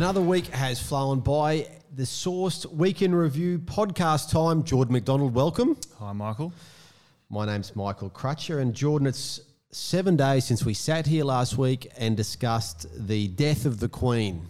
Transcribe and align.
Another 0.00 0.22
week 0.22 0.46
has 0.46 0.80
flown 0.80 1.20
by. 1.20 1.66
The 1.94 2.04
Sourced 2.04 2.64
Weekend 2.72 3.14
Review 3.14 3.58
podcast 3.58 4.30
time. 4.30 4.64
Jordan 4.64 4.94
McDonald, 4.94 5.34
welcome. 5.34 5.76
Hi, 5.98 6.14
Michael. 6.14 6.54
My 7.28 7.44
name's 7.44 7.76
Michael 7.76 8.08
Crutcher, 8.08 8.62
and 8.62 8.74
Jordan, 8.74 9.06
it's 9.06 9.40
seven 9.72 10.16
days 10.16 10.46
since 10.46 10.64
we 10.64 10.72
sat 10.72 11.06
here 11.06 11.24
last 11.24 11.58
week 11.58 11.92
and 11.98 12.16
discussed 12.16 12.86
the 13.06 13.28
death 13.28 13.66
of 13.66 13.78
the 13.78 13.90
Queen. 13.90 14.48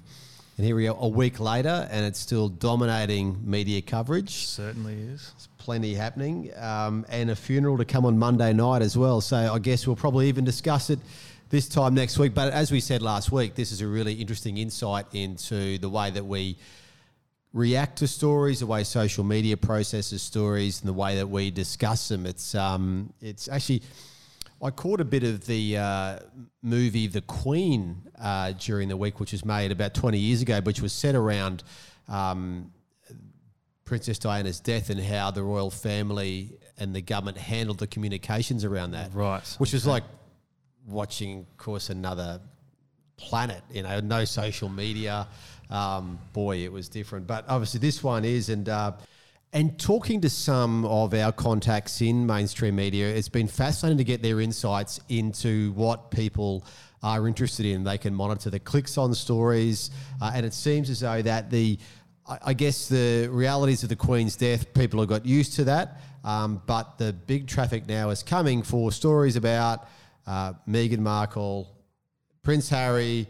And 0.56 0.64
here 0.64 0.77
we 0.77 0.86
are 0.86 0.96
a 0.96 1.09
week 1.09 1.41
later, 1.41 1.88
and 1.91 2.06
it's 2.06 2.20
still 2.20 2.48
dominating 2.48 3.37
media 3.42 3.82
coverage. 3.82 4.46
Certainly 4.46 4.95
is. 4.95 5.32
There's 5.32 5.48
plenty 5.59 5.95
happening, 5.95 6.52
um, 6.59 7.05
and 7.09 7.28
a 7.28 7.34
funeral 7.34 7.77
to 7.78 7.84
come 7.84 8.06
on 8.06 8.16
Monday 8.16 8.52
night 8.52 8.82
as 8.82 8.96
well. 8.96 9.20
So 9.20 9.37
I 9.52 9.59
guess 9.59 9.84
we'll 9.84 9.96
probably 9.96 10.28
even 10.28 10.45
discuss 10.45 10.91
it 10.91 11.01
this 11.50 11.68
time 11.68 11.95
next 11.95 12.18
week. 12.18 12.32
But 12.32 12.52
as 12.52 12.72
we 12.72 12.80
said 12.80 13.02
last 13.02 13.30
week, 13.30 13.54
this 13.54 13.72
is 13.72 13.82
a 13.82 13.86
really 13.86 14.14
interesting 14.14 14.56
insight 14.56 15.06
into 15.12 15.78
the 15.78 15.88
way 15.88 16.10
that 16.10 16.24
we 16.24 16.56
react 17.52 17.98
to 17.98 18.08
stories, 18.08 18.60
the 18.60 18.66
way 18.66 18.84
social 18.84 19.24
media 19.24 19.56
processes 19.56 20.22
stories, 20.22 20.80
and 20.80 20.88
the 20.88 20.94
way 20.94 21.16
that 21.16 21.28
we 21.28 21.50
discuss 21.50 22.08
them. 22.08 22.24
It's 22.24 22.55
um, 22.55 23.12
it's 23.20 23.48
actually. 23.48 23.82
I 24.62 24.68
caught 24.68 25.00
a 25.00 25.06
bit 25.06 25.24
of 25.24 25.46
the 25.46 25.78
uh, 25.78 26.18
movie 26.62 27.06
The 27.06 27.22
Queen 27.22 27.96
uh, 28.20 28.52
during 28.52 28.88
the 28.88 28.96
week, 28.96 29.19
which 29.19 29.32
was 29.32 29.42
made 29.42 29.72
about 29.72 29.94
20 29.94 30.19
years 30.19 30.42
ago, 30.42 30.60
which 30.60 30.82
was 30.82 30.92
set 30.92 31.14
around 31.14 31.62
um, 32.08 32.70
Princess 33.86 34.19
Diana's 34.19 34.60
death 34.60 34.91
and 34.91 35.00
how 35.00 35.30
the 35.30 35.42
royal 35.42 35.70
family 35.70 36.58
and 36.77 36.94
the 36.94 37.00
government 37.00 37.38
handled 37.38 37.78
the 37.78 37.86
communications 37.86 38.62
around 38.62 38.91
that. 38.91 39.14
Right. 39.14 39.42
Which 39.56 39.72
was 39.72 39.86
like 39.86 40.05
watching, 40.90 41.40
of 41.40 41.56
course, 41.56 41.91
another 41.91 42.41
planet, 43.16 43.62
you 43.70 43.83
know, 43.83 44.00
no 44.00 44.24
social 44.24 44.69
media. 44.69 45.28
Um, 45.70 46.19
boy, 46.32 46.58
it 46.58 46.72
was 46.72 46.88
different. 46.88 47.27
But 47.27 47.44
obviously, 47.48 47.80
this 47.80 48.02
one 48.02 48.24
is. 48.24 48.48
And, 48.48 48.69
uh, 48.69 48.92
and 49.52 49.78
talking 49.78 50.20
to 50.20 50.30
some 50.30 50.84
of 50.84 51.12
our 51.14 51.32
contacts 51.32 52.00
in 52.00 52.27
mainstream 52.27 52.77
media, 52.77 53.08
it's 53.08 53.28
been 53.28 53.48
fascinating 53.48 53.98
to 53.98 54.05
get 54.05 54.22
their 54.22 54.41
insights 54.41 55.00
into 55.08 55.72
what 55.72 56.10
people 56.10 56.64
are 57.02 57.27
interested 57.27 57.66
in. 57.66 57.82
They 57.84 57.98
can 57.98 58.14
monitor 58.14 58.50
the 58.50 58.60
clicks 58.60 58.98
on 58.98 59.14
stories, 59.14 59.91
uh, 60.20 60.32
and 60.34 60.44
it 60.47 60.54
seems 60.54 60.91
as 60.91 61.00
though 61.00 61.22
that 61.22 61.50
the 61.50 61.78
I 62.44 62.52
guess 62.52 62.88
the 62.88 63.28
realities 63.28 63.82
of 63.82 63.88
the 63.88 63.97
Queen's 63.97 64.36
death, 64.36 64.72
people 64.72 65.00
have 65.00 65.08
got 65.08 65.27
used 65.27 65.54
to 65.54 65.64
that. 65.64 66.00
Um, 66.22 66.62
but 66.66 66.97
the 66.97 67.12
big 67.12 67.48
traffic 67.48 67.88
now 67.88 68.10
is 68.10 68.22
coming 68.22 68.62
for 68.62 68.92
stories 68.92 69.34
about 69.34 69.88
uh, 70.26 70.52
Meghan 70.68 70.98
Markle, 70.98 71.68
Prince 72.42 72.68
Harry, 72.68 73.26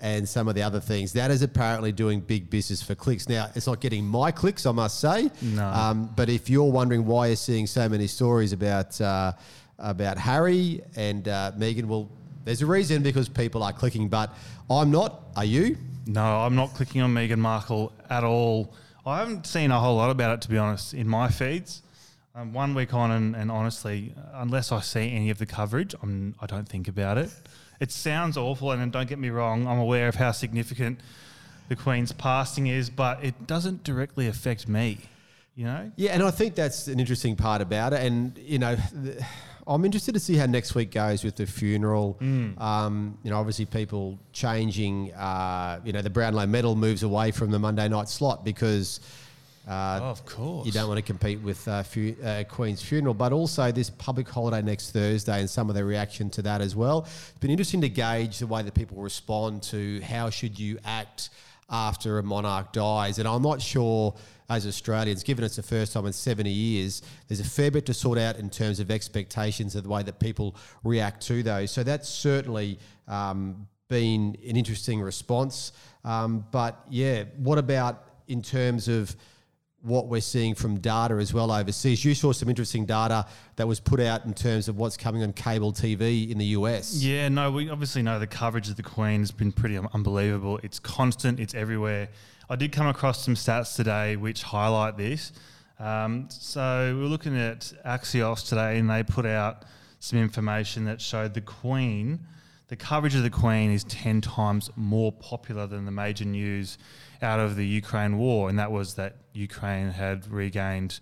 and 0.00 0.28
some 0.28 0.48
of 0.48 0.54
the 0.54 0.62
other 0.62 0.80
things. 0.80 1.12
That 1.14 1.30
is 1.30 1.42
apparently 1.42 1.92
doing 1.92 2.20
big 2.20 2.50
business 2.50 2.82
for 2.82 2.94
clicks. 2.94 3.28
Now, 3.28 3.50
it's 3.54 3.66
not 3.66 3.80
getting 3.80 4.04
my 4.04 4.30
clicks, 4.30 4.64
I 4.66 4.72
must 4.72 5.00
say. 5.00 5.30
No. 5.42 5.66
Um, 5.66 6.12
but 6.14 6.28
if 6.28 6.48
you're 6.48 6.70
wondering 6.70 7.04
why 7.04 7.28
you're 7.28 7.36
seeing 7.36 7.66
so 7.66 7.88
many 7.88 8.06
stories 8.06 8.52
about 8.52 9.00
uh, 9.00 9.32
about 9.78 10.18
Harry 10.18 10.82
and 10.96 11.26
uh, 11.28 11.52
Meghan, 11.56 11.86
well, 11.86 12.08
there's 12.44 12.62
a 12.62 12.66
reason 12.66 13.02
because 13.02 13.28
people 13.28 13.62
are 13.62 13.72
clicking. 13.72 14.08
But 14.08 14.34
I'm 14.70 14.90
not. 14.90 15.22
Are 15.36 15.44
you? 15.44 15.76
No, 16.06 16.22
I'm 16.22 16.54
not 16.54 16.74
clicking 16.74 17.02
on 17.02 17.12
Meghan 17.12 17.38
Markle 17.38 17.92
at 18.08 18.24
all. 18.24 18.74
I 19.04 19.18
haven't 19.18 19.46
seen 19.46 19.70
a 19.70 19.78
whole 19.80 19.96
lot 19.96 20.10
about 20.10 20.34
it, 20.34 20.40
to 20.42 20.48
be 20.48 20.58
honest, 20.58 20.94
in 20.94 21.08
my 21.08 21.28
feeds. 21.28 21.82
Um, 22.38 22.52
one 22.52 22.72
week 22.72 22.94
on, 22.94 23.10
and, 23.10 23.34
and 23.34 23.50
honestly, 23.50 24.14
unless 24.34 24.70
I 24.70 24.80
see 24.80 25.10
any 25.10 25.30
of 25.30 25.38
the 25.38 25.46
coverage, 25.46 25.92
I'm, 26.00 26.36
I 26.38 26.46
don't 26.46 26.68
think 26.68 26.86
about 26.86 27.18
it. 27.18 27.30
It 27.80 27.90
sounds 27.90 28.36
awful, 28.36 28.70
and 28.70 28.92
don't 28.92 29.08
get 29.08 29.18
me 29.18 29.30
wrong, 29.30 29.66
I'm 29.66 29.80
aware 29.80 30.06
of 30.06 30.14
how 30.14 30.30
significant 30.30 31.00
the 31.68 31.74
Queen's 31.74 32.12
passing 32.12 32.68
is, 32.68 32.90
but 32.90 33.24
it 33.24 33.48
doesn't 33.48 33.82
directly 33.82 34.28
affect 34.28 34.68
me. 34.68 34.98
You 35.56 35.64
know? 35.64 35.90
Yeah, 35.96 36.12
and 36.12 36.22
I 36.22 36.30
think 36.30 36.54
that's 36.54 36.86
an 36.86 37.00
interesting 37.00 37.34
part 37.34 37.60
about 37.60 37.92
it. 37.92 38.02
And 38.02 38.38
you 38.38 38.60
know, 38.60 38.76
I'm 39.66 39.84
interested 39.84 40.14
to 40.14 40.20
see 40.20 40.36
how 40.36 40.46
next 40.46 40.76
week 40.76 40.92
goes 40.92 41.24
with 41.24 41.34
the 41.34 41.46
funeral. 41.46 42.18
Mm. 42.20 42.60
Um, 42.60 43.18
you 43.24 43.32
know, 43.32 43.38
obviously 43.38 43.64
people 43.64 44.16
changing. 44.32 45.12
Uh, 45.14 45.80
you 45.84 45.92
know, 45.92 46.02
the 46.02 46.10
Brownlow 46.10 46.46
Medal 46.46 46.76
moves 46.76 47.02
away 47.02 47.32
from 47.32 47.50
the 47.50 47.58
Monday 47.58 47.88
night 47.88 48.08
slot 48.08 48.44
because. 48.44 49.00
Uh, 49.68 50.00
Oh, 50.02 50.06
of 50.06 50.24
course. 50.24 50.66
You 50.66 50.72
don't 50.72 50.88
want 50.88 50.98
to 50.98 51.02
compete 51.02 51.40
with 51.40 51.66
uh, 51.68 51.82
fu- 51.82 52.16
uh, 52.24 52.44
Queen's 52.48 52.82
funeral, 52.82 53.12
but 53.14 53.32
also 53.32 53.70
this 53.70 53.90
public 53.90 54.28
holiday 54.28 54.62
next 54.62 54.92
Thursday 54.92 55.40
and 55.40 55.50
some 55.50 55.68
of 55.68 55.74
the 55.76 55.84
reaction 55.84 56.30
to 56.30 56.42
that 56.42 56.60
as 56.60 56.74
well. 56.74 57.02
It's 57.02 57.38
been 57.38 57.50
interesting 57.50 57.82
to 57.82 57.88
gauge 57.88 58.38
the 58.38 58.46
way 58.46 58.62
that 58.62 58.74
people 58.74 58.96
respond 59.02 59.62
to 59.64 60.00
how 60.00 60.30
should 60.30 60.58
you 60.58 60.78
act 60.84 61.30
after 61.68 62.18
a 62.18 62.22
monarch 62.22 62.72
dies. 62.72 63.18
And 63.18 63.28
I'm 63.28 63.42
not 63.42 63.60
sure 63.60 64.14
as 64.48 64.66
Australians, 64.66 65.22
given 65.22 65.44
it's 65.44 65.56
the 65.56 65.62
first 65.62 65.92
time 65.92 66.06
in 66.06 66.14
70 66.14 66.48
years, 66.48 67.02
there's 67.26 67.40
a 67.40 67.44
fair 67.44 67.70
bit 67.70 67.84
to 67.86 67.92
sort 67.94 68.16
out 68.16 68.36
in 68.36 68.48
terms 68.48 68.80
of 68.80 68.90
expectations 68.90 69.76
of 69.76 69.82
the 69.82 69.90
way 69.90 70.02
that 70.02 70.18
people 70.18 70.56
react 70.82 71.20
to 71.26 71.42
those. 71.42 71.70
So 71.70 71.82
that's 71.82 72.08
certainly 72.08 72.78
um, 73.06 73.68
been 73.88 74.34
an 74.48 74.56
interesting 74.56 75.02
response. 75.02 75.72
Um, 76.04 76.46
but 76.50 76.82
yeah, 76.88 77.24
what 77.36 77.58
about 77.58 78.04
in 78.28 78.40
terms 78.40 78.88
of 78.88 79.14
what 79.82 80.08
we're 80.08 80.20
seeing 80.20 80.54
from 80.54 80.78
data 80.80 81.14
as 81.14 81.32
well 81.32 81.52
overseas. 81.52 82.04
You 82.04 82.14
saw 82.14 82.32
some 82.32 82.48
interesting 82.48 82.84
data 82.84 83.26
that 83.56 83.68
was 83.68 83.78
put 83.78 84.00
out 84.00 84.24
in 84.24 84.34
terms 84.34 84.68
of 84.68 84.76
what's 84.76 84.96
coming 84.96 85.22
on 85.22 85.32
cable 85.32 85.72
TV 85.72 86.30
in 86.30 86.38
the 86.38 86.46
US. 86.46 86.94
Yeah, 86.94 87.28
no, 87.28 87.52
we 87.52 87.70
obviously 87.70 88.02
know 88.02 88.18
the 88.18 88.26
coverage 88.26 88.68
of 88.68 88.76
the 88.76 88.82
Queen 88.82 89.20
has 89.20 89.30
been 89.30 89.52
pretty 89.52 89.78
unbelievable. 89.78 90.58
It's 90.62 90.80
constant, 90.80 91.38
it's 91.38 91.54
everywhere. 91.54 92.08
I 92.50 92.56
did 92.56 92.72
come 92.72 92.86
across 92.86 93.24
some 93.24 93.34
stats 93.34 93.76
today 93.76 94.16
which 94.16 94.42
highlight 94.42 94.96
this. 94.96 95.32
Um, 95.78 96.26
so 96.28 96.92
we 96.96 97.02
were 97.02 97.08
looking 97.08 97.38
at 97.38 97.72
Axios 97.86 98.48
today, 98.48 98.78
and 98.78 98.90
they 98.90 99.02
put 99.02 99.26
out 99.26 99.64
some 100.00 100.18
information 100.18 100.84
that 100.86 101.00
showed 101.00 101.34
the 101.34 101.40
Queen, 101.40 102.20
the 102.68 102.76
coverage 102.76 103.14
of 103.14 103.22
the 103.22 103.30
Queen 103.30 103.70
is 103.70 103.84
10 103.84 104.20
times 104.20 104.70
more 104.76 105.10
popular 105.12 105.66
than 105.66 105.84
the 105.86 105.90
major 105.90 106.24
news 106.24 106.78
out 107.22 107.40
of 107.40 107.56
the 107.56 107.66
Ukraine 107.66 108.18
war, 108.18 108.48
and 108.48 108.58
that 108.58 108.70
was 108.70 108.94
that 108.94 109.16
Ukraine 109.32 109.90
had 109.90 110.30
regained 110.30 111.00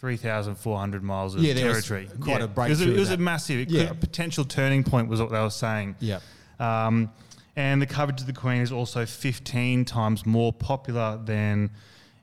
3,400 0.00 1.02
miles 1.02 1.34
of 1.34 1.42
Yeah, 1.42 1.54
was 1.54 1.60
territory. 1.62 2.08
quite 2.20 2.40
a 2.40 2.44
It 2.44 2.44
was 2.44 2.44
a, 2.44 2.48
breakthrough 2.48 2.92
it 2.94 2.98
was 2.98 3.10
a 3.10 3.14
in 3.14 3.18
that. 3.18 3.24
massive, 3.24 3.58
it 3.60 3.70
Yeah. 3.70 3.82
could- 3.86 3.90
a 3.90 3.94
potential 3.96 4.44
turning 4.44 4.84
point 4.84 5.08
was 5.08 5.20
what 5.20 5.30
they 5.30 5.40
were 5.40 5.50
saying. 5.50 5.96
Yeah. 6.00 6.20
Um, 6.60 7.10
and 7.56 7.82
the 7.82 7.86
coverage 7.86 8.20
of 8.20 8.26
the 8.28 8.32
Queen 8.32 8.62
is 8.62 8.70
also 8.70 9.04
15 9.04 9.84
times 9.84 10.24
more 10.24 10.52
popular 10.52 11.18
than 11.24 11.70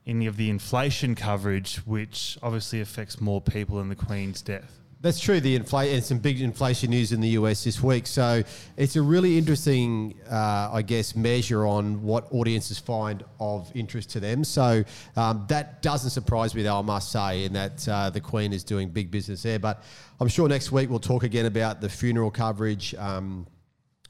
any 0.06 0.26
of 0.26 0.36
the 0.38 0.48
inflation 0.48 1.14
coverage, 1.14 1.76
which 1.86 2.38
obviously 2.42 2.80
affects 2.80 3.20
more 3.20 3.40
people 3.42 3.76
than 3.78 3.88
the 3.90 3.96
Queen's 3.96 4.40
death. 4.40 4.80
That's 5.06 5.20
true. 5.20 5.38
The 5.38 5.54
inflation 5.54 6.02
some 6.02 6.18
big 6.18 6.40
inflation 6.40 6.90
news 6.90 7.12
in 7.12 7.20
the 7.20 7.28
US 7.28 7.62
this 7.62 7.80
week. 7.80 8.08
So 8.08 8.42
it's 8.76 8.96
a 8.96 9.02
really 9.02 9.38
interesting, 9.38 10.18
uh, 10.28 10.70
I 10.72 10.82
guess, 10.82 11.14
measure 11.14 11.64
on 11.64 12.02
what 12.02 12.26
audiences 12.32 12.80
find 12.80 13.22
of 13.38 13.70
interest 13.76 14.10
to 14.10 14.20
them. 14.20 14.42
So 14.42 14.82
um, 15.14 15.44
that 15.48 15.80
doesn't 15.80 16.10
surprise 16.10 16.56
me, 16.56 16.64
though 16.64 16.80
I 16.80 16.82
must 16.82 17.12
say, 17.12 17.44
in 17.44 17.52
that 17.52 17.88
uh, 17.88 18.10
the 18.10 18.20
Queen 18.20 18.52
is 18.52 18.64
doing 18.64 18.88
big 18.88 19.12
business 19.12 19.44
there. 19.44 19.60
But 19.60 19.84
I'm 20.18 20.26
sure 20.26 20.48
next 20.48 20.72
week 20.72 20.90
we'll 20.90 20.98
talk 20.98 21.22
again 21.22 21.46
about 21.46 21.80
the 21.80 21.88
funeral 21.88 22.32
coverage. 22.32 22.92
Um, 22.96 23.46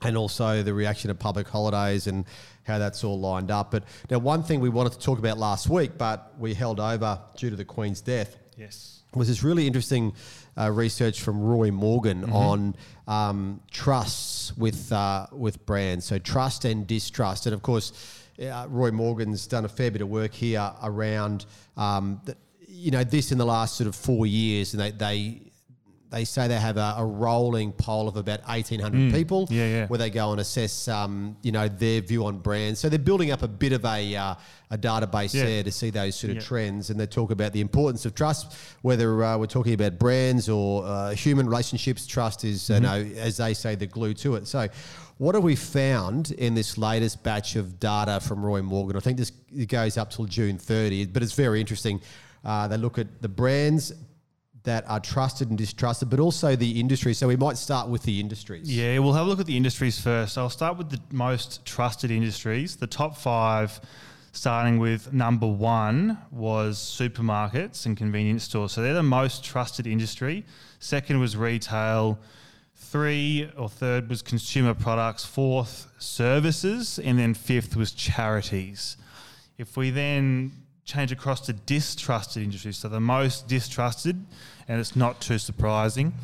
and 0.02 0.16
also 0.16 0.62
the 0.62 0.74
reaction 0.74 1.10
of 1.10 1.18
public 1.18 1.48
holidays 1.48 2.06
and 2.06 2.26
how 2.64 2.78
that's 2.78 3.02
all 3.02 3.18
lined 3.18 3.50
up. 3.50 3.70
But 3.70 3.84
now, 4.10 4.18
one 4.18 4.42
thing 4.42 4.60
we 4.60 4.68
wanted 4.68 4.92
to 4.92 4.98
talk 4.98 5.18
about 5.18 5.38
last 5.38 5.70
week, 5.70 5.92
but 5.96 6.34
we 6.38 6.52
held 6.52 6.80
over 6.80 7.18
due 7.36 7.48
to 7.48 7.56
the 7.56 7.64
Queen's 7.64 8.02
death, 8.02 8.36
Yes. 8.56 9.00
was 9.14 9.28
this 9.28 9.42
really 9.42 9.66
interesting 9.66 10.12
uh, 10.56 10.70
research 10.70 11.20
from 11.20 11.40
Roy 11.40 11.70
Morgan 11.70 12.22
Mm-hmm. 12.22 12.32
on 12.32 12.76
um, 13.06 13.60
trusts 13.70 14.56
with 14.56 14.90
uh, 14.92 15.26
with 15.32 15.64
brands. 15.66 16.04
So 16.06 16.18
trust 16.18 16.64
and 16.64 16.86
distrust, 16.86 17.46
and 17.46 17.54
of 17.54 17.62
course, 17.62 17.92
uh, 18.42 18.66
Roy 18.68 18.90
Morgan's 18.90 19.46
done 19.46 19.64
a 19.64 19.68
fair 19.68 19.90
bit 19.90 20.02
of 20.02 20.08
work 20.08 20.32
here 20.32 20.72
around 20.82 21.46
um, 21.76 22.20
the, 22.24 22.36
you 22.66 22.90
know 22.90 23.04
this 23.04 23.32
in 23.32 23.38
the 23.38 23.46
last 23.46 23.76
sort 23.76 23.88
of 23.88 23.94
four 23.94 24.26
years, 24.26 24.74
and 24.74 24.80
they. 24.82 24.90
they 24.90 25.45
they 26.10 26.24
say 26.24 26.46
they 26.46 26.58
have 26.60 26.76
a, 26.76 26.94
a 26.98 27.04
rolling 27.04 27.72
poll 27.72 28.06
of 28.08 28.16
about 28.16 28.40
1,800 28.46 29.12
people 29.12 29.46
Mm. 29.48 29.50
Yeah, 29.50 29.66
yeah. 29.66 29.86
where 29.88 29.98
they 29.98 30.08
go 30.10 30.30
and 30.30 30.40
assess, 30.40 30.86
um, 30.88 31.36
you 31.42 31.50
know, 31.52 31.66
their 31.68 32.00
view 32.00 32.26
on 32.26 32.38
brands. 32.38 32.78
So 32.78 32.88
they're 32.88 32.98
building 32.98 33.32
up 33.32 33.42
a 33.42 33.48
bit 33.48 33.72
of 33.72 33.84
a, 33.84 34.14
uh, 34.14 34.34
a 34.70 34.78
database 34.78 35.34
Yeah. 35.34 35.44
there 35.44 35.62
to 35.64 35.72
see 35.72 35.90
those 35.90 36.14
sort 36.14 36.36
of 36.36 36.44
trends, 36.44 36.90
and 36.90 36.98
they 37.00 37.06
talk 37.06 37.30
about 37.32 37.52
the 37.52 37.60
importance 37.60 38.06
of 38.06 38.14
trust. 38.14 38.54
Whether 38.82 39.24
uh, 39.24 39.36
we're 39.36 39.46
talking 39.46 39.74
about 39.74 39.98
brands 39.98 40.48
or 40.48 40.86
uh, 40.86 41.10
human 41.10 41.46
relationships, 41.48 42.06
trust 42.06 42.44
is, 42.44 42.70
you 42.70 42.80
know, 42.80 43.04
as 43.16 43.36
they 43.38 43.52
say, 43.54 43.74
the 43.74 43.86
glue 43.86 44.14
to 44.14 44.36
it. 44.36 44.46
So, 44.46 44.68
what 45.18 45.34
have 45.34 45.42
we 45.44 45.56
found 45.56 46.30
in 46.32 46.54
this 46.54 46.76
latest 46.78 47.22
batch 47.24 47.56
of 47.56 47.80
data 47.80 48.20
from 48.20 48.44
Roy 48.44 48.62
Morgan? 48.62 48.96
I 48.96 49.00
think 49.00 49.18
this 49.18 49.32
it 49.56 49.68
goes 49.68 49.96
up 49.96 50.10
till 50.10 50.26
June 50.26 50.56
30, 50.58 51.06
but 51.06 51.22
it's 51.22 51.32
very 51.32 51.60
interesting. 51.60 52.00
Uh, 52.44 52.68
they 52.68 52.76
look 52.76 52.98
at 52.98 53.22
the 53.22 53.28
brands 53.28 53.92
that 54.66 54.84
are 54.88 55.00
trusted 55.00 55.48
and 55.48 55.56
distrusted, 55.56 56.10
but 56.10 56.20
also 56.20 56.54
the 56.56 56.78
industry. 56.78 57.14
So 57.14 57.28
we 57.28 57.36
might 57.36 57.56
start 57.56 57.88
with 57.88 58.02
the 58.02 58.20
industries. 58.20 58.70
Yeah, 58.70 58.98
we'll 58.98 59.14
have 59.14 59.26
a 59.26 59.28
look 59.28 59.40
at 59.40 59.46
the 59.46 59.56
industries 59.56 59.98
first. 59.98 60.36
I'll 60.36 60.50
start 60.50 60.76
with 60.76 60.90
the 60.90 61.00
most 61.10 61.64
trusted 61.64 62.10
industries. 62.10 62.76
The 62.76 62.88
top 62.88 63.16
five, 63.16 63.80
starting 64.32 64.78
with 64.78 65.12
number 65.12 65.46
one, 65.46 66.18
was 66.32 66.78
supermarkets 66.78 67.86
and 67.86 67.96
convenience 67.96 68.42
stores. 68.42 68.72
So 68.72 68.82
they're 68.82 68.92
the 68.92 69.02
most 69.04 69.44
trusted 69.44 69.86
industry. 69.86 70.44
Second 70.80 71.20
was 71.20 71.36
retail. 71.36 72.18
Three 72.74 73.48
or 73.56 73.68
third 73.68 74.08
was 74.08 74.20
consumer 74.20 74.74
products. 74.74 75.24
Fourth, 75.24 75.86
services. 75.98 76.98
And 76.98 77.18
then 77.20 77.34
fifth 77.34 77.76
was 77.76 77.92
charities. 77.92 78.96
If 79.58 79.76
we 79.76 79.90
then 79.90 80.52
change 80.86 81.12
across 81.12 81.40
to 81.42 81.52
distrusted 81.52 82.42
industries, 82.42 82.78
so 82.78 82.88
the 82.88 83.00
most 83.00 83.48
distrusted, 83.48 84.24
and 84.68 84.80
it's 84.80 84.96
not 84.96 85.20
too 85.20 85.36
surprising. 85.36 86.14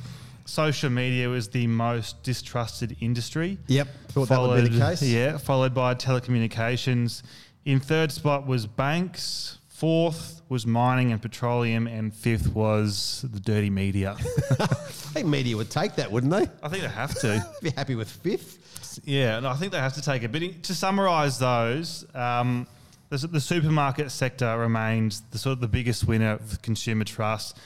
Social 0.45 0.89
media 0.89 1.29
was 1.29 1.49
the 1.49 1.67
most 1.67 2.23
distrusted 2.23 2.97
industry. 3.01 3.59
Yep, 3.67 3.89
thought 4.09 4.29
that 4.29 4.41
would 4.41 4.63
be 4.65 4.71
the 4.71 4.79
case. 4.79 5.03
Yeah, 5.03 5.37
followed 5.37 5.75
by 5.75 5.95
telecommunications. 5.95 7.23
In 7.65 7.81
third 7.81 8.11
spot 8.11 8.47
was 8.47 8.67
banks. 8.67 9.59
Fourth 9.69 10.43
was 10.49 10.65
mining 10.65 11.11
and 11.13 11.21
petroleum, 11.21 11.89
and 11.89 12.15
fifth 12.15 12.55
was 12.55 13.25
the 13.33 13.41
dirty 13.41 13.71
media. 13.71 14.17
I 14.61 14.67
think 14.67 15.27
media 15.27 15.57
would 15.57 15.71
take 15.71 15.97
that, 15.97 16.11
wouldn't 16.11 16.33
they? 16.33 16.49
I 16.63 16.69
think 16.69 16.83
they 16.83 16.89
have 16.89 17.15
to. 17.21 17.45
Be 17.63 17.71
happy 17.71 17.97
with 17.97 18.09
fifth. 18.09 19.01
Yeah, 19.05 19.39
and 19.39 19.47
I 19.47 19.55
think 19.55 19.73
they 19.73 19.79
have 19.79 19.95
to 19.95 20.03
take 20.03 20.23
it. 20.23 20.31
But 20.31 20.43
in- 20.43 20.61
to 20.63 20.75
summarise 20.75 21.39
those, 21.39 22.05
um, 22.15 22.67
the, 23.13 23.27
the 23.27 23.41
supermarket 23.41 24.11
sector 24.11 24.59
remains 24.59 25.21
the 25.31 25.39
sort 25.39 25.53
of 25.53 25.61
the 25.61 25.69
biggest 25.69 26.07
winner 26.07 26.33
of 26.33 26.63
consumer 26.63 27.05
trust. 27.05 27.59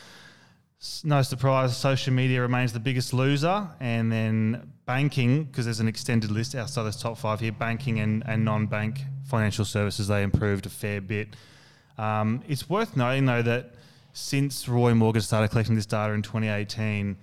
No 1.04 1.22
surprise, 1.22 1.76
social 1.76 2.12
media 2.12 2.40
remains 2.40 2.72
the 2.72 2.80
biggest 2.80 3.14
loser, 3.14 3.68
and 3.80 4.10
then 4.10 4.72
banking, 4.84 5.44
because 5.44 5.64
there's 5.64 5.80
an 5.80 5.88
extended 5.88 6.30
list 6.30 6.54
outside 6.54 6.82
this 6.82 7.00
top 7.00 7.16
five 7.16 7.40
here. 7.40 7.52
Banking 7.52 8.00
and, 8.00 8.24
and 8.26 8.44
non-bank 8.44 9.00
financial 9.24 9.64
services 9.64 10.08
they 10.08 10.22
improved 10.22 10.66
a 10.66 10.68
fair 10.68 11.00
bit. 11.00 11.28
Um, 11.96 12.42
it's 12.48 12.68
worth 12.68 12.96
noting 12.96 13.24
though 13.24 13.42
that 13.42 13.74
since 14.12 14.68
Roy 14.68 14.94
Morgan 14.94 15.22
started 15.22 15.50
collecting 15.50 15.76
this 15.76 15.86
data 15.86 16.12
in 16.12 16.22
2018, 16.22 17.16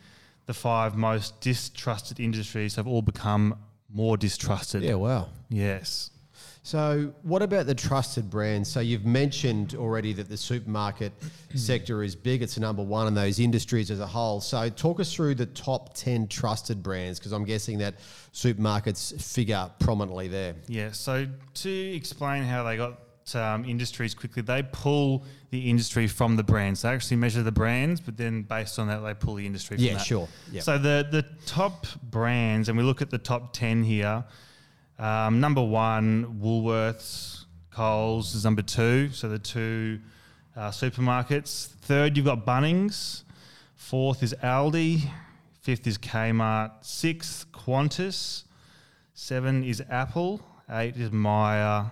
the 0.45 0.53
five 0.53 0.95
most 0.95 1.39
distrusted 1.41 2.19
industries 2.19 2.75
have 2.75 2.87
all 2.87 3.01
become 3.01 3.57
more 3.93 4.17
distrusted. 4.17 4.81
Yeah, 4.81 4.95
wow. 4.95 5.29
Yes. 5.49 6.09
So, 6.65 7.13
what 7.23 7.41
about 7.41 7.65
the 7.65 7.75
trusted 7.75 8.29
brands? 8.29 8.71
So, 8.71 8.79
you've 8.79 9.05
mentioned 9.05 9.75
already 9.75 10.13
that 10.13 10.29
the 10.29 10.37
supermarket 10.37 11.11
sector 11.55 12.03
is 12.03 12.15
big. 12.15 12.41
It's 12.41 12.57
number 12.57 12.81
one 12.81 13.05
in 13.07 13.13
those 13.13 13.37
industries 13.41 13.91
as 13.91 13.99
a 13.99 14.07
whole. 14.07 14.39
So, 14.39 14.69
talk 14.69 15.01
us 15.01 15.13
through 15.13 15.35
the 15.35 15.45
top 15.47 15.93
10 15.93 16.29
trusted 16.29 16.81
brands 16.81 17.19
because 17.19 17.33
I'm 17.33 17.43
guessing 17.43 17.79
that 17.79 17.95
supermarkets 18.33 19.21
figure 19.21 19.69
prominently 19.79 20.29
there. 20.29 20.55
Yeah. 20.67 20.91
So 20.93 21.27
to 21.55 21.69
explain 21.69 22.43
how 22.43 22.63
they 22.63 22.77
got 22.77 22.97
um, 23.35 23.65
industries 23.65 24.15
quickly, 24.15 24.41
they 24.41 24.63
pull 24.63 25.25
the 25.49 25.69
industry 25.69 26.07
from 26.07 26.37
the 26.37 26.43
brands. 26.43 26.83
They 26.83 26.89
actually 26.89 27.17
measure 27.17 27.43
the 27.43 27.51
brands, 27.51 27.99
but 27.99 28.15
then 28.15 28.43
based 28.43 28.79
on 28.79 28.87
that, 28.87 28.99
they 28.99 29.13
pull 29.13 29.35
the 29.35 29.45
industry. 29.45 29.75
From 29.75 29.85
Yeah, 29.85 29.93
that. 29.95 30.05
sure. 30.05 30.29
Yep. 30.53 30.63
So 30.63 30.77
the 30.77 31.07
the 31.11 31.25
top 31.45 31.87
brands, 32.03 32.69
and 32.69 32.77
we 32.77 32.85
look 32.85 33.01
at 33.01 33.09
the 33.09 33.17
top 33.17 33.51
ten 33.51 33.83
here. 33.83 34.23
Um, 34.99 35.39
number 35.39 35.61
one, 35.63 36.39
Woolworths, 36.41 37.45
Coles 37.71 38.35
is 38.35 38.43
number 38.43 38.61
two. 38.61 39.09
So 39.11 39.27
the 39.29 39.39
two 39.39 39.99
uh, 40.55 40.69
supermarkets. 40.69 41.67
Third, 41.67 42.15
you've 42.15 42.25
got 42.25 42.45
Bunnings. 42.45 43.23
Fourth 43.75 44.21
is 44.23 44.33
Aldi. 44.43 45.01
Fifth 45.61 45.87
is 45.87 45.97
Kmart. 45.97 46.71
Sixth, 46.81 47.51
Qantas. 47.51 48.43
Seven 49.13 49.63
is 49.63 49.81
Apple. 49.89 50.41
Eight 50.69 50.95
is 50.97 51.11
Myer. 51.11 51.91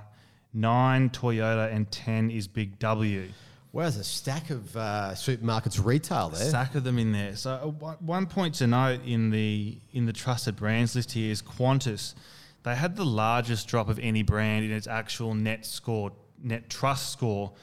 Nine, 0.53 1.09
Toyota. 1.09 1.73
And 1.73 1.89
ten 1.91 2.29
is 2.29 2.47
Big 2.47 2.77
W. 2.79 3.29
Wow, 3.73 3.83
there's 3.83 3.95
a 3.97 4.03
stack 4.03 4.49
of 4.49 4.75
uh, 4.75 5.11
supermarkets 5.13 5.83
retail 5.83 6.29
there. 6.29 6.49
Stack 6.49 6.75
of 6.75 6.83
them 6.83 6.99
in 6.99 7.13
there. 7.13 7.35
So 7.37 7.51
uh, 7.51 7.67
one- 7.67 7.97
one 8.01 8.25
point 8.25 8.55
to 8.55 8.67
note 8.67 8.99
in 9.05 9.29
the 9.31 9.77
in 9.93 10.05
the 10.05 10.13
trusted 10.13 10.57
brands 10.57 10.93
list 10.95 11.13
here 11.13 11.31
is 11.31 11.41
Qantas. 11.41 12.13
They 12.63 12.75
had 12.75 12.95
the 12.95 13.05
largest 13.05 13.67
drop 13.67 13.89
of 13.89 13.99
any 13.99 14.23
brand 14.23 14.65
in 14.65 14.71
its 14.71 14.87
actual 14.87 15.33
net 15.33 15.65
score, 15.65 16.11
net 16.41 16.69
trust 16.69 17.11
score, 17.11 17.53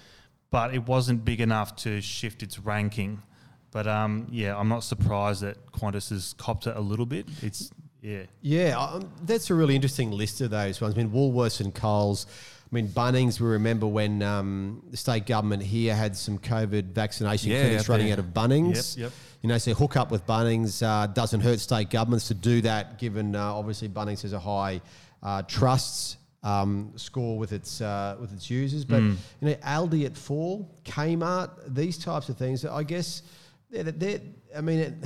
but 0.51 0.75
it 0.75 0.87
wasn't 0.87 1.25
big 1.25 1.41
enough 1.41 1.77
to 1.77 2.01
shift 2.01 2.43
its 2.43 2.59
ranking. 2.59 3.23
But 3.71 3.87
um, 3.87 4.27
yeah, 4.31 4.57
I'm 4.57 4.69
not 4.69 4.83
surprised 4.83 5.43
that 5.43 5.73
Qantas 5.73 6.11
has 6.11 6.35
copped 6.39 6.67
it 6.67 6.77
a 6.77 6.81
little 6.81 7.07
bit. 7.07 7.27
It's 7.43 7.71
yeah, 8.01 8.23
Yeah, 8.43 8.79
um, 8.79 9.11
that's 9.23 9.51
a 9.51 9.55
really 9.55 9.75
interesting 9.75 10.11
list 10.11 10.41
of 10.41 10.51
those 10.51 10.81
ones. 10.81 10.95
I 10.95 10.99
mean, 10.99 11.11
Woolworths 11.11 11.61
and 11.61 11.75
Coles. 11.75 12.27
I 12.71 12.75
mean, 12.75 12.89
Bunnings, 12.89 13.41
we 13.41 13.47
remember 13.49 13.87
when 13.87 14.23
um, 14.23 14.83
the 14.91 14.97
state 14.99 15.25
government 15.25 15.63
here 15.63 15.95
had 15.95 16.15
some 16.15 16.39
COVID 16.39 16.93
vaccination 16.93 17.51
Yeah, 17.51 17.63
clinics 17.63 17.89
running 17.89 18.13
out 18.13 18.19
of 18.19 18.27
Bunnings. 18.27 18.97
Yep, 18.97 19.05
yep. 19.05 19.13
You 19.41 19.49
know, 19.49 19.57
so 19.57 19.73
hook 19.73 19.97
up 19.97 20.11
with 20.11 20.27
Bunnings 20.27 20.83
uh, 20.83 21.07
doesn't 21.07 21.41
hurt 21.41 21.61
state 21.61 21.89
governments 21.89 22.29
to 22.29 22.35
do 22.35 22.61
that, 22.63 22.99
given 22.99 23.35
uh, 23.35 23.55
obviously 23.55 23.89
Bunnings 23.89 24.21
has 24.23 24.35
a 24.35 24.39
high 24.39 24.83
uh, 25.23 25.43
trust 25.43 26.19
um, 26.43 26.93
score 26.97 27.39
with 27.39 27.53
its 27.53 27.81
uh, 27.81 28.17
with 28.21 28.33
its 28.35 28.51
users. 28.51 28.85
But 28.85 29.01
Mm. 29.03 29.17
you 29.41 29.49
know, 29.49 29.55
Aldi 29.55 30.05
at 30.05 30.17
four, 30.17 30.67
Kmart, 30.85 31.75
these 31.75 31.97
types 31.97 32.29
of 32.29 32.37
things. 32.37 32.67
I 32.67 32.83
guess 32.83 33.23
they're, 33.71 33.85
they're 33.85 34.21
I 34.57 34.61
mean. 34.61 34.79
It, 34.81 34.95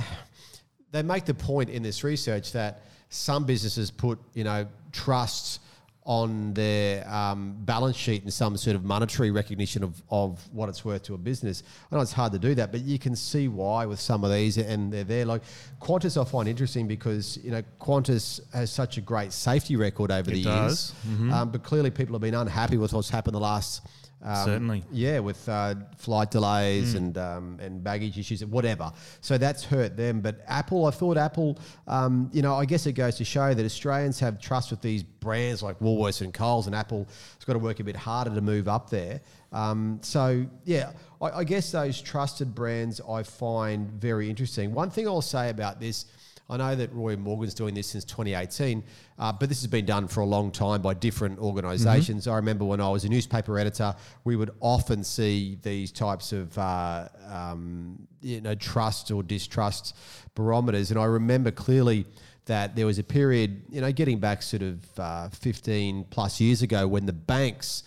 they 0.91 1.01
make 1.01 1.25
the 1.25 1.33
point 1.33 1.71
in 1.71 1.81
this 1.81 2.03
research 2.03 2.51
that 2.51 2.83
some 3.09 3.45
businesses 3.45 3.89
put, 3.89 4.19
you 4.35 4.43
know, 4.43 4.67
trusts 4.91 5.59
on 6.05 6.53
their 6.53 7.07
um, 7.09 7.55
balance 7.59 7.95
sheet 7.95 8.23
and 8.23 8.33
some 8.33 8.57
sort 8.57 8.75
of 8.75 8.83
monetary 8.83 9.31
recognition 9.31 9.83
of, 9.83 10.01
of 10.09 10.45
what 10.51 10.67
it's 10.67 10.83
worth 10.83 11.03
to 11.03 11.13
a 11.13 11.17
business. 11.17 11.63
I 11.91 11.95
know 11.95 12.01
it's 12.01 12.11
hard 12.11 12.33
to 12.33 12.39
do 12.39 12.53
that, 12.55 12.71
but 12.71 12.81
you 12.81 12.99
can 12.99 13.15
see 13.15 13.47
why 13.47 13.85
with 13.85 13.99
some 13.99 14.23
of 14.23 14.31
these, 14.31 14.57
and 14.57 14.91
they're 14.91 15.03
there. 15.03 15.25
Like 15.25 15.43
Qantas, 15.81 16.19
I 16.19 16.29
find 16.29 16.49
interesting 16.49 16.87
because 16.87 17.37
you 17.43 17.51
know 17.51 17.61
Qantas 17.79 18.41
has 18.53 18.71
such 18.71 18.97
a 18.97 19.01
great 19.01 19.31
safety 19.31 19.75
record 19.75 20.11
over 20.11 20.29
It 20.29 20.35
the 20.35 20.43
does. 20.43 20.93
Mm-hmm. 21.07 21.23
years, 21.25 21.33
um, 21.33 21.51
but 21.51 21.63
clearly 21.63 21.91
people 21.91 22.13
have 22.13 22.21
been 22.21 22.35
unhappy 22.35 22.77
with 22.77 22.93
what's 22.93 23.09
happened 23.09 23.35
the 23.35 23.39
last. 23.39 23.81
Um, 24.25 24.45
Certainly. 24.45 24.83
yeah, 24.89 25.19
with 25.19 25.47
uh, 25.49 25.75
flight 25.97 26.31
delays 26.31 26.93
and 26.93 27.17
um, 27.17 27.59
and 27.61 27.83
baggage 27.83 28.17
issues, 28.17 28.45
whatever. 28.45 28.91
So 29.19 29.37
that's 29.37 29.65
hurt 29.65 29.97
them. 29.97 30.21
But 30.21 30.41
Apple, 30.47 30.85
I 30.85 30.91
thought 30.91 31.17
Apple, 31.17 31.59
um, 31.87 32.29
you 32.31 32.41
know, 32.41 32.55
I 32.55 32.63
guess 32.63 32.85
it 32.85 32.93
goes 32.93 33.17
to 33.17 33.25
show 33.25 33.53
that 33.53 33.65
Australians 33.65 34.21
have 34.21 34.39
trust 34.39 34.71
with 34.71 34.81
these 34.81 35.03
brands 35.03 35.61
like 35.61 35.77
Woolworths 35.79 36.21
and 36.21 36.33
Coles, 36.33 36.67
and 36.67 36.75
Apple 36.75 37.05
It's 37.35 37.43
got 37.43 37.53
to 37.53 37.59
work 37.59 37.81
a 37.81 37.83
bit 37.83 37.97
harder 37.97 38.33
to 38.33 38.41
move 38.41 38.69
up 38.69 38.89
there. 38.89 39.19
Um, 39.51 39.99
so 40.01 40.45
yeah, 40.63 40.93
I, 41.21 41.39
I 41.39 41.43
guess 41.43 41.71
those 41.71 42.01
trusted 42.01 42.55
brands 42.55 43.01
I 43.01 43.23
find 43.23 43.89
very 43.91 44.29
interesting. 44.29 44.73
One 44.73 44.89
thing 44.89 45.05
I'll 45.05 45.21
say 45.21 45.49
about 45.49 45.81
this. 45.81 46.05
I 46.49 46.57
know 46.57 46.75
that 46.75 46.93
Roy 46.93 47.15
Morgan's 47.15 47.53
doing 47.53 47.73
this 47.73 47.87
since 47.87 48.03
2018, 48.03 48.83
uh, 49.17 49.31
but 49.31 49.49
this 49.49 49.61
has 49.61 49.67
been 49.67 49.85
done 49.85 50.07
for 50.07 50.19
a 50.19 50.25
long 50.25 50.51
time 50.51 50.81
by 50.81 50.93
different 50.93 51.39
organisations. 51.39 52.27
I 52.27 52.35
remember 52.35 52.65
when 52.65 52.81
I 52.81 52.89
was 52.89 53.05
a 53.05 53.09
newspaper 53.09 53.57
editor, 53.57 53.95
we 54.25 54.35
would 54.35 54.51
often 54.59 55.03
see 55.03 55.57
these 55.61 55.91
types 55.91 56.33
of 56.33 56.55
uh, 56.57 57.07
um, 57.29 58.07
you 58.21 58.41
know 58.41 58.55
trust 58.55 59.09
or 59.09 59.23
distrust 59.23 59.95
barometers, 60.35 60.91
and 60.91 60.99
I 60.99 61.05
remember 61.05 61.49
clearly 61.49 62.05
that 62.45 62.75
there 62.75 62.85
was 62.85 62.99
a 62.99 63.03
period, 63.03 63.63
you 63.69 63.81
know, 63.81 63.91
getting 63.91 64.19
back 64.19 64.41
sort 64.41 64.63
of 64.63 64.99
uh, 64.99 65.29
15 65.29 66.05
plus 66.09 66.41
years 66.41 66.61
ago 66.61 66.87
when 66.87 67.05
the 67.05 67.13
banks 67.13 67.83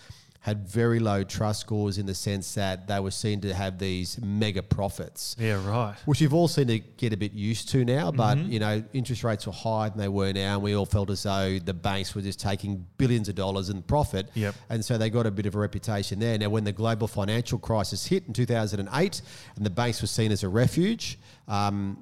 had 0.47 0.65
very 0.65 1.01
low 1.01 1.25
trust 1.25 1.61
scores 1.63 1.99
in 1.99 2.07
the 2.07 2.15
sense 2.15 2.55
that 2.55 2.87
they 2.87 3.01
were 3.01 3.11
seen 3.11 3.41
to 3.41 3.53
have 3.53 3.81
these 3.81 4.17
mega 4.23 4.63
profits 4.63 5.35
yeah, 5.41 5.61
right. 5.69 5.97
which 6.05 6.21
we've 6.21 6.33
all 6.33 6.47
seemed 6.47 6.69
to 6.69 6.79
get 6.79 7.13
a 7.13 7.17
bit 7.17 7.33
used 7.33 7.69
to 7.69 7.85
now. 7.85 8.13
But 8.13 8.39
you 8.39 8.61
know, 8.61 8.81
interest 8.93 9.25
rates 9.25 9.45
were 9.45 9.53
higher 9.53 9.91
than 9.91 9.99
they 9.99 10.07
were 10.07 10.33
now, 10.33 10.55
and 10.55 10.63
we 10.63 10.77
all 10.77 10.87
felt 10.87 11.11
as 11.11 11.25
though 11.25 11.59
the 11.59 11.75
banks 11.75 12.15
were 12.15 12.23
just 12.23 12.39
taking 12.39 12.87
billions 12.97 13.29
of 13.29 13.35
dollars 13.35 13.71
in 13.71 13.83
profit. 13.83 14.31
Yep. 14.35 14.55
And 14.71 14.85
so 14.85 14.97
they 14.97 15.11
got 15.11 15.27
a 15.27 15.33
bit 15.33 15.47
of 15.47 15.57
a 15.57 15.59
reputation 15.59 16.21
there. 16.21 16.39
Now, 16.39 16.51
when 16.51 16.63
the 16.63 16.71
global 16.71 17.09
financial 17.09 17.59
crisis 17.59 18.07
hit 18.07 18.29
in 18.29 18.33
2008, 18.33 19.23
and 19.57 19.67
the 19.67 19.71
banks 19.71 20.01
were 20.01 20.07
seen 20.07 20.31
as 20.31 20.45
a 20.45 20.49
refuge. 20.49 21.19
Um, 21.49 21.99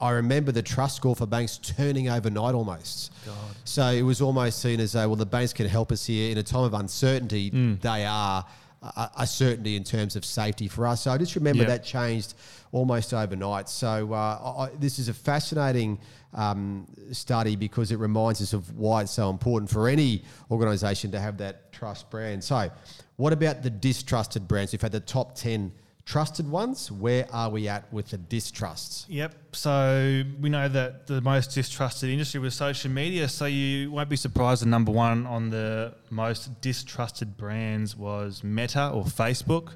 I 0.00 0.10
remember 0.12 0.52
the 0.52 0.62
trust 0.62 0.96
score 0.96 1.16
for 1.16 1.26
banks 1.26 1.58
turning 1.58 2.08
overnight 2.08 2.54
almost. 2.54 3.12
God. 3.26 3.34
So 3.64 3.88
it 3.88 4.02
was 4.02 4.20
almost 4.20 4.60
seen 4.62 4.78
as 4.80 4.92
though, 4.92 5.08
well, 5.08 5.16
the 5.16 5.26
banks 5.26 5.52
can 5.52 5.66
help 5.66 5.90
us 5.90 6.06
here 6.06 6.30
in 6.30 6.38
a 6.38 6.42
time 6.42 6.62
of 6.64 6.74
uncertainty. 6.74 7.50
They 7.80 8.04
are 8.06 8.44
a, 8.80 9.10
a 9.18 9.26
certainty 9.26 9.74
in 9.74 9.82
terms 9.82 10.14
of 10.14 10.24
safety 10.24 10.68
for 10.68 10.86
us. 10.86 11.02
So 11.02 11.10
I 11.10 11.18
just 11.18 11.34
remember 11.34 11.64
Yep. 11.64 11.68
that 11.68 11.84
changed 11.84 12.34
almost 12.70 13.12
overnight. 13.12 13.68
So 13.68 14.12
uh, 14.12 14.68
I, 14.70 14.70
this 14.78 15.00
is 15.00 15.08
a 15.08 15.14
fascinating 15.14 15.98
um, 16.32 16.86
study 17.10 17.56
because 17.56 17.90
it 17.90 17.98
reminds 17.98 18.40
us 18.40 18.52
of 18.52 18.72
why 18.76 19.02
it's 19.02 19.10
so 19.10 19.30
important 19.30 19.68
for 19.68 19.88
any 19.88 20.22
organisation 20.50 21.10
to 21.10 21.18
have 21.18 21.38
that 21.38 21.72
trust 21.72 22.08
brand. 22.10 22.44
So, 22.44 22.70
what 23.16 23.32
about 23.32 23.62
the 23.64 23.70
distrusted 23.70 24.46
brands? 24.46 24.70
We've 24.72 24.80
had 24.80 24.92
the 24.92 25.00
top 25.00 25.34
ten 25.34 25.72
trusted 26.08 26.50
ones. 26.50 26.90
Where 26.90 27.26
are 27.34 27.50
we 27.50 27.68
at 27.68 27.92
with 27.92 28.08
the 28.08 28.16
distrusts? 28.16 29.04
Yep. 29.10 29.34
So 29.52 30.22
we 30.40 30.48
know 30.48 30.66
that 30.66 31.06
the 31.06 31.20
most 31.20 31.54
distrusted 31.54 32.08
industry 32.08 32.40
was 32.40 32.54
social 32.54 32.90
media. 32.90 33.28
So 33.28 33.44
you 33.44 33.92
won't 33.92 34.08
be 34.08 34.16
surprised 34.16 34.62
the 34.62 34.66
number 34.66 34.90
one 34.90 35.26
on 35.26 35.50
the 35.50 35.94
most 36.08 36.62
distrusted 36.62 37.36
brands 37.36 37.94
was 37.94 38.42
Meta 38.42 38.88
or 38.88 39.04
Facebook, 39.04 39.74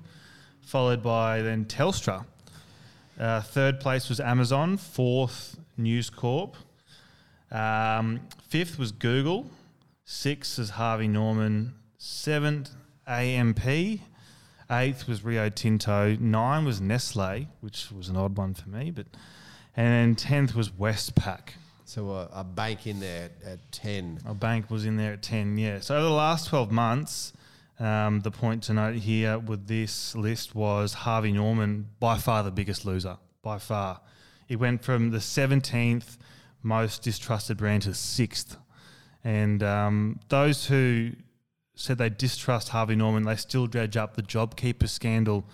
followed 0.62 1.02
by 1.02 1.42
then 1.42 1.66
Telstra. 1.66 2.24
Uh, 3.20 3.42
third 3.42 3.78
place 3.78 4.08
was 4.08 4.18
Amazon. 4.18 4.78
Fourth, 4.78 5.58
News 5.76 6.08
Corp. 6.08 6.56
Um, 7.50 8.20
fifth 8.48 8.78
was 8.78 8.90
Google. 8.90 9.50
Sixth 10.06 10.58
is 10.58 10.70
Harvey 10.70 11.08
Norman. 11.08 11.74
Seventh, 11.98 12.70
AMP. 13.06 14.00
Eighth 14.72 15.06
was 15.06 15.22
Rio 15.22 15.50
Tinto. 15.50 16.16
Nine 16.18 16.64
was 16.64 16.80
Nestle, 16.80 17.48
which 17.60 17.92
was 17.92 18.08
an 18.08 18.16
odd 18.16 18.36
one 18.38 18.54
for 18.54 18.68
me. 18.70 18.90
But 18.90 19.06
and 19.76 19.86
then 19.86 20.14
tenth 20.14 20.54
was 20.54 20.70
Westpac. 20.70 21.50
So 21.84 22.10
a, 22.10 22.28
a 22.32 22.44
bank 22.44 22.86
in 22.86 23.00
there 23.00 23.30
at, 23.44 23.52
at 23.52 23.72
10. 23.72 24.20
A 24.26 24.34
bank 24.34 24.70
was 24.70 24.86
in 24.86 24.96
there 24.96 25.12
at 25.12 25.22
ten. 25.22 25.58
Yeah. 25.58 25.80
So 25.80 25.94
over 25.96 26.04
the 26.04 26.10
last 26.10 26.48
twelve 26.48 26.72
months, 26.72 27.34
um, 27.78 28.20
the 28.20 28.30
point 28.30 28.62
to 28.64 28.72
note 28.72 28.96
here 28.96 29.38
with 29.38 29.66
this 29.66 30.14
list 30.14 30.54
was 30.54 30.94
Harvey 30.94 31.32
Norman 31.32 31.88
by 32.00 32.16
far 32.16 32.42
the 32.42 32.50
biggest 32.50 32.86
loser 32.86 33.18
by 33.42 33.58
far. 33.58 34.00
It 34.48 34.56
went 34.56 34.82
from 34.82 35.10
the 35.10 35.20
seventeenth 35.20 36.16
most 36.62 37.02
distrusted 37.02 37.58
brand 37.58 37.82
to 37.82 37.92
sixth, 37.92 38.56
and 39.22 39.62
um, 39.62 40.20
those 40.28 40.66
who 40.66 41.10
said 41.74 41.98
they 41.98 42.10
distrust 42.10 42.68
Harvey 42.70 42.94
Norman, 42.96 43.24
they 43.24 43.36
still 43.36 43.66
dredge 43.66 43.96
up 43.96 44.14
the 44.14 44.22
JobKeeper 44.22 44.88
scandal, 44.88 45.44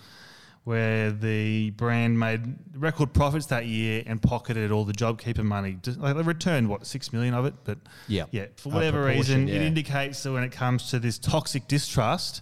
where 0.65 1.11
the 1.11 1.71
brand 1.71 2.19
made 2.19 2.55
record 2.75 3.13
profits 3.13 3.47
that 3.47 3.65
year 3.65 4.03
and 4.05 4.21
pocketed 4.21 4.71
all 4.71 4.83
the 4.85 4.93
JobKeeper 4.93 5.43
money. 5.43 5.77
Like 5.97 6.15
they 6.15 6.21
returned 6.21 6.69
what 6.69 6.85
six 6.85 7.11
million 7.13 7.33
of 7.33 7.45
it, 7.45 7.53
but 7.63 7.77
Yeah. 8.07 8.25
yeah, 8.31 8.47
for 8.57 8.69
whatever 8.69 9.03
reason, 9.05 9.47
it 9.49 9.61
indicates 9.61 10.21
that 10.23 10.31
when 10.31 10.43
it 10.43 10.51
comes 10.51 10.89
to 10.91 10.99
this 10.99 11.17
toxic 11.17 11.67
distrust. 11.67 12.41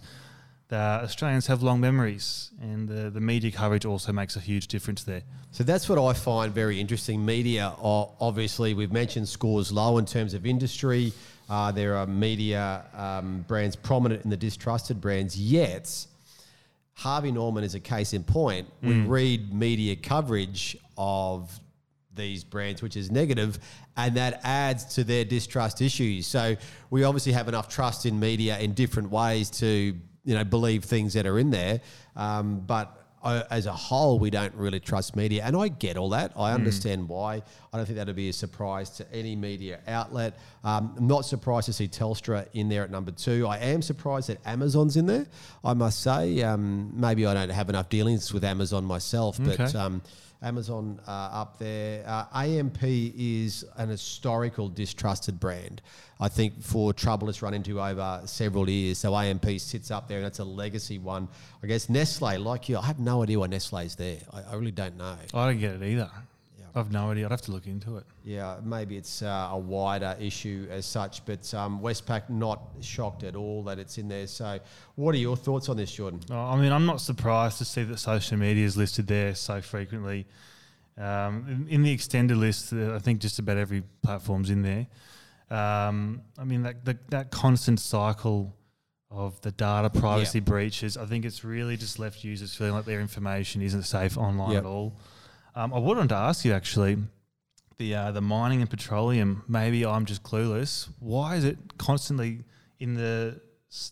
The 0.68 0.76
Australians 0.76 1.46
have 1.46 1.62
long 1.62 1.80
memories, 1.80 2.50
and 2.60 2.86
the, 2.86 3.08
the 3.08 3.22
media 3.22 3.50
coverage 3.50 3.86
also 3.86 4.12
makes 4.12 4.36
a 4.36 4.40
huge 4.40 4.66
difference 4.66 5.02
there. 5.02 5.22
So 5.50 5.64
that's 5.64 5.88
what 5.88 5.98
I 5.98 6.12
find 6.12 6.52
very 6.52 6.78
interesting. 6.78 7.24
Media, 7.24 7.72
obviously, 7.80 8.74
we've 8.74 8.92
mentioned 8.92 9.30
scores 9.30 9.72
low 9.72 9.96
in 9.96 10.04
terms 10.04 10.34
of 10.34 10.44
industry. 10.44 11.14
Uh, 11.48 11.72
there 11.72 11.96
are 11.96 12.06
media 12.06 12.84
um, 12.94 13.44
brands 13.48 13.74
prominent 13.74 14.22
in 14.24 14.30
the 14.30 14.36
distrusted 14.36 15.00
brands, 15.00 15.38
yet 15.40 16.06
Harvey 16.92 17.32
Norman 17.32 17.64
is 17.64 17.74
a 17.74 17.80
case 17.80 18.12
in 18.12 18.22
point. 18.22 18.68
We 18.82 19.00
read 19.00 19.54
media 19.54 19.96
coverage 19.96 20.76
of 20.98 21.58
these 22.14 22.44
brands, 22.44 22.82
which 22.82 22.96
is 22.96 23.10
negative, 23.10 23.58
and 23.96 24.16
that 24.16 24.40
adds 24.42 24.84
to 24.96 25.04
their 25.04 25.24
distrust 25.24 25.80
issues. 25.80 26.26
So 26.26 26.56
we 26.90 27.04
obviously 27.04 27.32
have 27.32 27.48
enough 27.48 27.68
trust 27.68 28.04
in 28.04 28.18
media 28.20 28.58
in 28.58 28.74
different 28.74 29.10
ways 29.10 29.48
to 29.52 29.66
you 30.24 30.34
know 30.34 30.44
believe 30.44 30.84
things 30.84 31.14
that 31.14 31.26
are 31.26 31.38
in 31.38 31.50
there, 31.50 31.80
um, 32.16 32.60
but. 32.60 32.94
As 33.24 33.66
a 33.66 33.72
whole, 33.72 34.18
we 34.18 34.30
don't 34.30 34.54
really 34.54 34.80
trust 34.80 35.16
media, 35.16 35.42
and 35.44 35.56
I 35.56 35.68
get 35.68 35.96
all 35.96 36.10
that. 36.10 36.32
I 36.36 36.52
understand 36.52 37.08
why. 37.08 37.42
I 37.72 37.76
don't 37.76 37.84
think 37.84 37.96
that'd 37.98 38.14
be 38.14 38.28
a 38.28 38.32
surprise 38.32 38.90
to 38.90 39.12
any 39.12 39.34
media 39.36 39.80
outlet. 39.86 40.38
Um, 40.64 40.94
I'm 40.96 41.06
not 41.06 41.24
surprised 41.24 41.66
to 41.66 41.72
see 41.72 41.88
Telstra 41.88 42.46
in 42.54 42.68
there 42.68 42.84
at 42.84 42.90
number 42.90 43.10
two. 43.10 43.46
I 43.46 43.58
am 43.58 43.82
surprised 43.82 44.28
that 44.28 44.38
Amazon's 44.46 44.96
in 44.96 45.06
there. 45.06 45.26
I 45.64 45.74
must 45.74 46.00
say, 46.00 46.42
um, 46.42 46.92
maybe 46.98 47.26
I 47.26 47.34
don't 47.34 47.50
have 47.50 47.68
enough 47.68 47.88
dealings 47.88 48.32
with 48.32 48.44
Amazon 48.44 48.84
myself, 48.84 49.38
but 49.42 49.58
Okay. 49.60 49.76
um, 49.78 50.00
Amazon 50.42 51.00
uh, 51.06 51.10
up 51.10 51.58
there. 51.58 52.04
Uh, 52.06 52.24
AMP 52.34 52.78
is 52.82 53.64
an 53.76 53.88
historical 53.88 54.68
distrusted 54.68 55.40
brand. 55.40 55.82
I 56.20 56.28
think 56.28 56.62
for 56.62 56.92
trouble 56.92 57.28
it's 57.28 57.42
run 57.42 57.54
into 57.54 57.80
over 57.80 58.22
several 58.24 58.68
years. 58.68 58.98
So 58.98 59.16
AMP 59.16 59.46
sits 59.58 59.90
up 59.90 60.08
there 60.08 60.18
and 60.18 60.26
it's 60.26 60.38
a 60.38 60.44
legacy 60.44 60.98
one. 60.98 61.28
I 61.62 61.66
guess 61.66 61.88
Nestle, 61.88 62.38
like 62.38 62.68
you, 62.68 62.78
I 62.78 62.86
have 62.86 62.98
no 62.98 63.22
idea 63.22 63.38
why 63.38 63.46
Nestle's 63.48 63.96
there. 63.96 64.18
I, 64.32 64.42
I 64.52 64.54
really 64.54 64.70
don't 64.70 64.96
know. 64.96 65.16
I 65.34 65.46
don't 65.46 65.58
get 65.58 65.74
it 65.74 65.82
either. 65.82 66.10
I've 66.78 66.92
no 66.92 67.10
idea. 67.10 67.24
I'd 67.26 67.30
have 67.30 67.42
to 67.42 67.52
look 67.52 67.66
into 67.66 67.96
it. 67.98 68.04
Yeah, 68.24 68.58
maybe 68.62 68.96
it's 68.96 69.22
uh, 69.22 69.48
a 69.52 69.58
wider 69.58 70.16
issue 70.20 70.66
as 70.70 70.86
such, 70.86 71.24
but 71.24 71.52
um, 71.54 71.80
Westpac 71.80 72.30
not 72.30 72.60
shocked 72.80 73.24
at 73.24 73.36
all 73.36 73.62
that 73.64 73.78
it's 73.78 73.98
in 73.98 74.08
there. 74.08 74.26
So, 74.26 74.58
what 74.94 75.14
are 75.14 75.18
your 75.18 75.36
thoughts 75.36 75.68
on 75.68 75.76
this, 75.76 75.92
Jordan? 75.92 76.20
Oh, 76.30 76.36
I 76.36 76.56
mean, 76.60 76.72
I'm 76.72 76.86
not 76.86 77.00
surprised 77.00 77.58
to 77.58 77.64
see 77.64 77.82
that 77.84 77.98
social 77.98 78.36
media 78.36 78.64
is 78.64 78.76
listed 78.76 79.06
there 79.06 79.34
so 79.34 79.60
frequently. 79.60 80.26
Um, 80.96 81.46
in, 81.48 81.68
in 81.68 81.82
the 81.82 81.92
extended 81.92 82.36
list, 82.36 82.72
uh, 82.72 82.94
I 82.94 82.98
think 82.98 83.20
just 83.20 83.38
about 83.38 83.56
every 83.56 83.82
platform's 84.02 84.50
in 84.50 84.62
there. 84.62 84.86
Um, 85.50 86.22
I 86.38 86.44
mean, 86.44 86.62
that, 86.62 86.84
the, 86.84 86.98
that 87.10 87.30
constant 87.30 87.80
cycle 87.80 88.54
of 89.10 89.40
the 89.40 89.50
data 89.52 89.88
privacy 89.88 90.40
breaches, 90.40 90.96
I 90.96 91.06
think 91.06 91.24
it's 91.24 91.42
really 91.44 91.76
just 91.76 91.98
left 91.98 92.24
users 92.24 92.54
feeling 92.54 92.74
like 92.74 92.84
their 92.84 93.00
information 93.00 93.62
isn't 93.62 93.84
safe 93.84 94.18
online 94.18 94.50
Yep. 94.52 94.64
at 94.64 94.66
all. 94.66 94.98
Um, 95.58 95.74
I 95.74 95.78
wanted 95.80 96.08
to 96.10 96.14
ask 96.14 96.44
you 96.44 96.52
actually, 96.52 96.98
the 97.78 97.92
uh, 97.92 98.12
the 98.12 98.20
mining 98.20 98.60
and 98.60 98.70
petroleum. 98.70 99.42
Maybe 99.48 99.84
I'm 99.84 100.04
just 100.04 100.22
clueless. 100.22 100.88
Why 101.00 101.34
is 101.34 101.42
it 101.44 101.58
constantly 101.78 102.44
in 102.78 102.94
the 102.94 103.40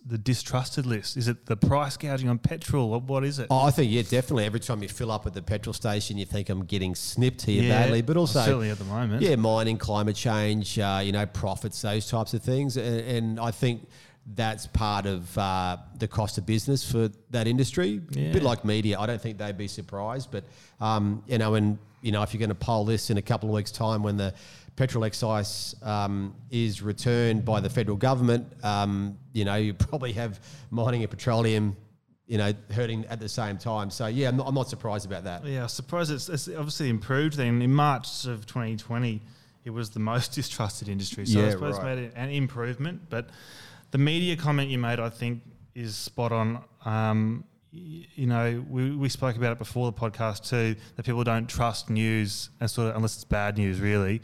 the 0.06 0.16
distrusted 0.16 0.86
list? 0.86 1.16
Is 1.16 1.26
it 1.26 1.46
the 1.46 1.56
price 1.56 1.96
gouging 1.96 2.28
on 2.28 2.38
petrol? 2.38 2.94
Or 2.94 3.00
what 3.00 3.24
is 3.24 3.40
it? 3.40 3.48
Oh, 3.50 3.64
I 3.64 3.72
think 3.72 3.90
yeah, 3.90 4.02
definitely. 4.02 4.44
Every 4.44 4.60
time 4.60 4.80
you 4.80 4.88
fill 4.88 5.10
up 5.10 5.26
at 5.26 5.34
the 5.34 5.42
petrol 5.42 5.72
station, 5.72 6.16
you 6.16 6.24
think 6.24 6.50
I'm 6.50 6.64
getting 6.64 6.94
snipped 6.94 7.42
here 7.42 7.64
Yeah, 7.64 7.70
badly. 7.82 8.00
But 8.00 8.16
also, 8.16 8.38
certainly 8.42 8.70
at 8.70 8.78
the 8.78 8.84
moment. 8.84 9.22
yeah, 9.22 9.34
mining, 9.34 9.76
climate 9.76 10.14
change, 10.14 10.78
uh, 10.78 11.00
you 11.02 11.10
know, 11.10 11.26
profits, 11.26 11.82
those 11.82 12.08
types 12.08 12.32
of 12.32 12.42
things, 12.42 12.76
and, 12.76 13.00
and 13.00 13.40
I 13.40 13.50
think 13.50 13.88
that's 14.34 14.66
part 14.66 15.06
of 15.06 15.36
uh, 15.38 15.76
the 15.98 16.08
cost 16.08 16.36
of 16.38 16.46
business 16.46 16.90
for 16.90 17.10
that 17.30 17.46
industry. 17.46 18.00
A 18.16 18.32
bit 18.32 18.42
like 18.42 18.64
media, 18.64 18.98
I 18.98 19.06
don't 19.06 19.20
think 19.20 19.38
they'd 19.38 19.56
be 19.56 19.68
surprised, 19.68 20.30
but 20.30 20.44
um, 20.80 21.22
you 21.26 21.38
know, 21.38 21.54
and 21.54 21.78
you 22.02 22.12
know, 22.12 22.22
if 22.22 22.34
you're 22.34 22.40
going 22.40 22.48
to 22.48 22.54
poll 22.54 22.84
this 22.84 23.10
in 23.10 23.18
a 23.18 23.22
couple 23.22 23.48
of 23.48 23.54
weeks' 23.54 23.70
time 23.70 24.02
when 24.02 24.16
the 24.16 24.34
petrol 24.74 25.04
excise 25.04 25.74
um, 25.82 26.34
is 26.50 26.82
returned 26.82 27.44
by 27.44 27.60
the 27.60 27.70
federal 27.70 27.96
government, 27.96 28.46
um, 28.62 29.16
you 29.32 29.44
know, 29.44 29.56
you 29.56 29.74
probably 29.88 30.12
have 30.12 30.40
mining 30.70 31.02
and 31.02 31.10
petroleum, 31.10 31.76
you 32.26 32.38
know, 32.38 32.52
hurting 32.72 33.06
at 33.06 33.20
the 33.20 33.28
same 33.28 33.58
time. 33.58 33.90
So 33.90 34.06
yeah, 34.06 34.28
I'm 34.28 34.36
not, 34.36 34.48
I'm 34.48 34.54
not 34.54 34.68
surprised 34.68 35.06
about 35.06 35.24
that. 35.24 35.44
Yeah, 35.44 35.64
I 35.64 35.66
suppose 35.68 36.10
it's, 36.10 36.28
it's 36.28 36.48
obviously 36.48 36.88
improved. 36.90 37.36
Then 37.36 37.62
in 37.62 37.72
March 37.72 38.26
of 38.26 38.46
2020, 38.46 39.22
it 39.64 39.70
was 39.70 39.90
the 39.90 40.00
most 40.00 40.32
distrusted 40.34 40.88
industry. 40.88 41.26
So 41.26 41.46
I 41.46 41.50
suppose 41.50 41.78
right. 41.78 41.98
it 41.98 42.14
made 42.14 42.22
an 42.22 42.30
improvement. 42.30 43.02
But 43.08 43.30
the 43.90 43.98
media 43.98 44.36
comment 44.36 44.70
you 44.70 44.78
made, 44.78 45.00
I 45.00 45.08
think, 45.10 45.42
is 45.74 45.94
spot 45.96 46.32
on. 46.32 46.62
Um, 46.84 47.44
you 47.72 48.26
know, 48.26 48.64
we, 48.70 48.96
we 48.96 49.08
spoke 49.10 49.36
about 49.36 49.52
it 49.52 49.58
before 49.58 49.90
the 49.90 49.98
podcast 49.98 50.48
too, 50.48 50.76
that 50.96 51.04
people 51.04 51.22
don't 51.24 51.46
trust 51.46 51.90
news 51.90 52.48
and 52.60 52.70
sort 52.70 52.88
of 52.88 52.96
unless 52.96 53.14
it's 53.16 53.24
bad 53.24 53.58
news, 53.58 53.80
really. 53.80 54.22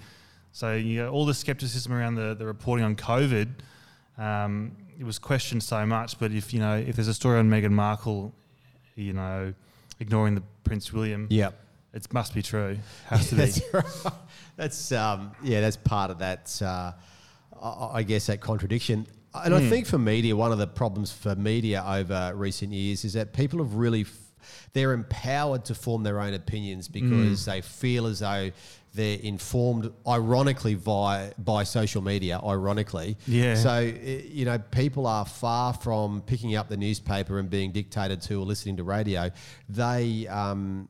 So 0.53 0.75
you 0.75 1.03
know, 1.03 1.11
all 1.11 1.27
the 1.27 1.35
skepticism 1.35 1.93
around 1.93 2.15
the, 2.15 2.35
the 2.35 2.47
reporting 2.47 2.85
on 2.85 2.97
COVID, 2.97 3.49
um, 4.19 4.77
it 4.99 5.05
was 5.05 5.19
questioned 5.19 5.63
so 5.63 5.85
much. 5.87 6.19
But 6.19 6.33
if 6.33 6.53
you 6.55 6.61
know, 6.61 6.77
if 6.77 6.97
there's 6.97 7.09
a 7.09 7.15
story 7.15 7.39
on 7.39 7.51
Meghan 7.51 7.71
Markle, 7.73 8.33
you 8.95 9.13
know, 9.13 9.53
ignoring 10.01 10.35
the 10.35 10.43
Prince 10.65 10.93
William, 10.93 11.27
Yep. 11.31 11.59
it 11.95 12.13
must 12.13 12.35
be 12.35 12.43
true. 12.43 12.79
Has 13.07 13.29
to 13.31 13.35
be. 13.35 13.41
That's 13.43 13.61
right. 13.75 14.13
That's 14.57 14.93
um, 14.93 15.33
yeah, 15.43 15.61
that's 15.61 15.77
part 15.77 16.11
of 16.11 16.19
that. 16.21 16.61
Uh, 16.63 16.93
I 17.63 18.03
guess 18.03 18.27
that 18.27 18.41
contradiction. 18.41 19.07
And 19.35 19.55
I 19.55 19.69
think 19.69 19.87
for 19.87 19.99
media, 19.99 20.37
one 20.37 20.53
of 20.53 20.59
the 20.59 20.67
problems 20.67 21.11
for 21.13 21.35
media 21.35 21.83
over 21.87 22.33
recent 22.35 22.73
years 22.73 23.05
is 23.05 23.15
that 23.15 23.33
people 23.33 23.59
have 23.61 23.75
really 23.75 24.03
f- 24.03 24.19
they're 24.73 24.93
empowered 24.93 25.65
to 25.67 25.75
form 25.75 26.03
their 26.03 26.21
own 26.21 26.35
opinions 26.35 26.89
because 26.89 27.45
they 27.47 27.61
feel 27.61 28.07
as 28.07 28.19
though 28.19 28.51
they're 28.95 29.19
informed, 29.23 29.91
ironically, 30.07 30.75
by 30.75 31.33
by 31.39 31.65
social 31.65 32.03
media. 32.03 32.39
Ironically, 32.45 33.17
Yeah. 33.27 33.55
So 33.55 33.79
you 33.81 34.45
know, 34.45 34.59
people 34.59 35.07
are 35.07 35.25
far 35.25 35.73
from 35.73 36.21
picking 36.23 36.57
up 36.57 36.69
the 36.69 36.77
newspaper 36.77 37.39
and 37.39 37.49
being 37.49 37.73
dictated 37.73 38.21
to 38.23 38.41
or 38.41 38.45
listening 38.45 38.77
to 38.77 38.85
radio. 38.85 39.31
They 39.69 40.27
um, 40.29 40.89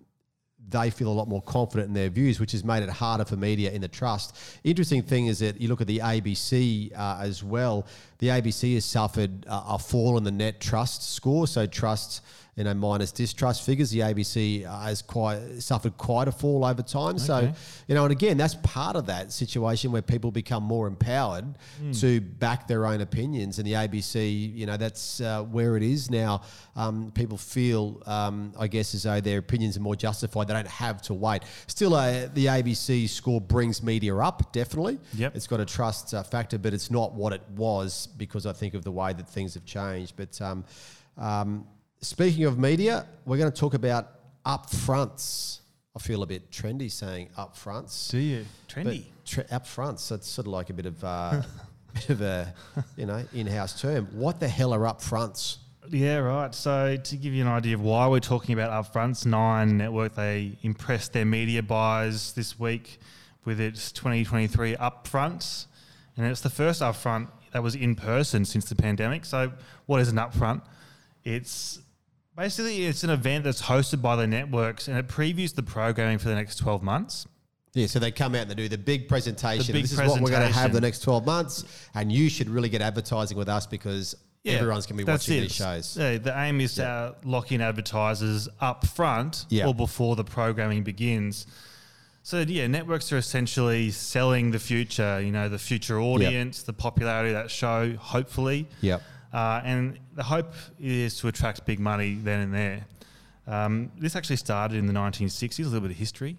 they 0.69 0.91
feel 0.91 1.09
a 1.09 1.13
lot 1.13 1.29
more 1.29 1.43
confident 1.43 1.89
in 1.89 1.95
their 1.95 2.09
views, 2.09 2.41
which 2.41 2.53
has 2.53 2.65
made 2.65 2.83
it 2.83 2.89
harder 2.89 3.25
for 3.25 3.37
media 3.37 3.71
in 3.71 3.81
the 3.81 3.89
trust. 3.89 4.37
Interesting 4.65 5.03
thing 5.03 5.27
is 5.27 5.39
that 5.41 5.61
you 5.61 5.69
look 5.69 5.81
at 5.81 5.87
the 5.87 5.99
ABC 5.99 6.97
uh, 6.99 7.19
as 7.21 7.45
well. 7.45 7.87
The 8.23 8.29
ABC 8.29 8.75
has 8.75 8.85
suffered 8.85 9.45
uh, 9.49 9.65
a 9.71 9.79
fall 9.81 10.17
in 10.17 10.23
the 10.23 10.31
net 10.31 10.61
trust 10.61 11.13
score, 11.13 11.49
so 11.49 11.67
trust 11.67 12.21
you 12.57 12.65
know, 12.65 12.75
minus 12.75 13.13
distrust 13.13 13.65
figures. 13.65 13.91
The 13.91 14.01
ABC 14.01 14.67
uh, 14.67 14.81
has 14.81 15.01
quite 15.01 15.41
suffered 15.61 15.97
quite 15.97 16.29
a 16.29 16.33
fall 16.33 16.67
over 16.67 16.83
time. 16.83 17.19
So, 17.19 17.51
you 17.89 17.95
know, 17.95 18.05
and 18.05 18.13
again, 18.13 18.37
that's 18.37 18.57
part 18.57 18.95
of 18.95 19.07
that 19.07 19.33
situation 19.33 19.91
where 19.91 20.03
people 20.03 20.31
become 20.31 20.63
more 20.63 20.87
empowered 20.87 21.47
to 21.95 22.21
back 22.21 22.69
their 22.69 22.85
own 22.85 23.01
opinions. 23.01 23.59
And 23.59 23.67
the 23.67 23.73
ABC, 23.73 24.55
you 24.55 24.67
know, 24.67 24.77
that's 24.77 25.23
uh, 25.23 25.45
where 25.45 25.79
it 25.79 25.83
is 25.83 26.11
now. 26.11 26.43
Um, 26.77 27.11
people 27.15 27.39
feel, 27.39 28.03
um, 28.05 28.53
I 28.59 28.67
guess, 28.67 28.95
as 28.95 29.05
though 29.05 29.21
their 29.21 29.39
opinions 29.39 29.79
are 29.79 29.81
more 29.81 29.97
justified. 29.97 30.49
They 30.49 30.55
don't 30.55 30.67
have 30.67 31.01
to 31.03 31.15
wait. 31.15 31.45
Still, 31.69 31.95
uh, 31.95 32.29
the 32.35 32.47
ABC 32.47 33.09
score 33.09 33.41
brings 33.41 33.83
media 33.83 34.15
up, 34.17 34.53
definitely. 34.53 34.99
Yep. 35.15 35.37
It's 35.37 35.47
got 35.47 35.61
a 35.61 35.67
trust 35.67 36.13
uh, 36.13 36.23
factor, 36.23 36.59
but 36.59 36.75
it's 36.75 36.91
not 36.91 37.15
what 37.15 37.33
it 37.33 37.43
was 37.57 38.09
because 38.17 38.47
I 38.47 38.53
think 38.53 38.75
of 38.75 38.85
the 38.85 38.93
way 38.93 39.13
that 39.13 39.29
things 39.29 39.55
have 39.55 39.65
changed. 39.65 40.15
But 40.17 40.41
um, 40.41 40.65
um, 41.17 41.67
speaking 42.01 42.45
of 42.45 42.59
media, 42.59 43.07
we're 43.25 43.39
going 43.39 43.51
to 43.51 43.59
talk 43.59 43.75
about 43.75 44.09
upfronts. 44.45 45.61
I 45.95 45.99
feel 45.99 46.23
a 46.23 46.27
bit 46.27 46.51
trendy 46.51 46.91
saying 46.91 47.31
upfronts. 47.37 48.11
Do 48.11 48.19
you? 48.19 48.47
Trendy. 48.69 49.05
tre- 49.25 49.45
upfronts, 49.45 50.01
so 50.01 50.15
it's 50.15 50.29
sort 50.29 50.47
of 50.47 50.53
like 50.53 50.71
a 50.71 50.73
bit 50.73 50.87
of, 50.87 51.03
uh, 51.05 51.43
bit 51.95 52.11
of 52.11 52.21
a, 52.23 52.55
you 52.97 53.07
know, 53.07 53.23
in-house 53.35 53.81
term. 53.81 54.07
What 54.13 54.41
the 54.41 54.49
hell 54.49 54.73
are 54.73 54.81
upfronts? 54.81 55.59
Yeah, 55.89 56.19
right. 56.19 56.55
So 56.55 56.97
to 56.97 57.17
give 57.17 57.35
you 57.35 57.43
an 57.43 57.49
idea 57.49 57.75
of 57.75 57.83
why 57.83 58.07
we're 58.07 58.21
talking 58.21 58.59
about 58.59 58.71
upfronts, 58.71 59.27
Nine 59.27 59.77
Network 59.77 60.15
they 60.15 60.57
impressed 60.63 61.13
their 61.13 61.25
media 61.25 61.63
buyers 61.63 62.33
this 62.33 62.59
week 62.59 62.99
with 63.45 63.61
its 63.61 63.91
2023 63.93 64.77
upfronts, 64.77 65.67
and 66.17 66.27
it's 66.27 66.41
the 66.41 66.51
first 66.51 66.81
upfront 66.81 67.29
that 67.53 67.63
was 67.63 67.75
in 67.75 67.95
person 67.95 68.45
since 68.45 68.65
the 68.67 68.75
pandemic. 68.75 69.25
So 69.25 69.53
what 69.87 70.01
is 70.01 70.09
an 70.09 70.17
upfront? 70.17 70.63
It's 71.25 71.81
basically 72.37 72.85
it's 72.85 73.05
an 73.05 73.11
event 73.11 73.45
that's 73.45 73.63
hosted 73.63 74.03
by 74.03 74.17
the 74.17 74.27
networks 74.27 74.89
and 74.89 74.97
it 74.99 75.09
previews 75.09 75.55
the 75.55 75.63
programming 75.63 76.19
for 76.19 76.29
the 76.29 76.35
next 76.35 76.57
12 76.57 76.83
months. 76.83 77.27
Yeah, 77.75 77.87
so 77.87 77.99
they 77.99 78.11
come 78.11 78.35
out 78.35 78.43
and 78.43 78.51
they 78.51 78.55
do 78.55 78.69
the 78.69 78.77
big 78.77 79.09
presentation. 79.09 79.67
The 79.67 79.73
big 79.73 79.83
this 79.85 79.93
is 79.93 79.99
what 79.99 80.21
we're 80.21 80.29
going 80.31 80.47
to 80.47 80.53
have 80.53 80.75
the 80.75 80.81
next 80.81 81.01
12 81.01 81.25
months, 81.25 81.65
and 81.95 82.13
you 82.13 82.29
should 82.29 82.51
really 82.51 82.69
get 82.69 82.83
advertising 82.83 83.39
with 83.39 83.49
us 83.49 83.67
because 83.67 84.15
everyone's 84.45 84.85
going 84.85 84.99
to 84.99 85.05
be 85.07 85.11
watching 85.11 85.39
it. 85.39 85.41
these 85.43 85.55
shows. 85.55 85.97
Yeah, 85.97 86.19
the 86.19 86.39
aim 86.39 86.61
is 86.61 86.75
to 86.75 86.87
uh, 86.87 87.15
lock 87.25 87.51
in 87.51 87.63
advertisers 87.63 88.47
up 88.61 88.87
front 88.87 89.47
Yeah. 89.49 89.69
or 89.69 89.75
before 89.75 90.17
the 90.17 90.25
programming 90.25 90.83
begins. 90.83 91.47
So 92.25 92.41
yeah, 92.41 92.67
networks 92.69 93.13
are 93.13 93.17
essentially 93.19 93.91
selling 93.91 94.51
the 94.53 94.59
future. 94.59 95.21
You 95.21 95.33
know, 95.33 95.49
the 95.49 95.59
future 95.59 96.01
audience, 96.01 96.63
the 96.63 96.73
popularity 96.73 97.31
of 97.31 97.35
that 97.43 97.51
show. 97.51 97.95
Hopefully, 97.99 98.69
Yep. 98.81 99.03
uh, 99.33 99.61
and 99.65 99.99
the 100.15 100.23
hope 100.23 100.55
is 100.81 101.19
to 101.19 101.29
attract 101.29 101.67
big 101.67 101.81
money 101.81 102.15
then 102.15 102.41
and 102.41 102.55
there. 102.55 102.87
Um, 103.47 103.91
this 103.99 104.15
actually 104.15 104.37
started 104.37 104.79
in 104.79 104.87
the 104.87 104.93
1960s. 104.93 105.61
A 105.61 105.69
little 105.69 105.81
bit 105.81 105.91
of 105.91 105.97
history. 105.97 106.37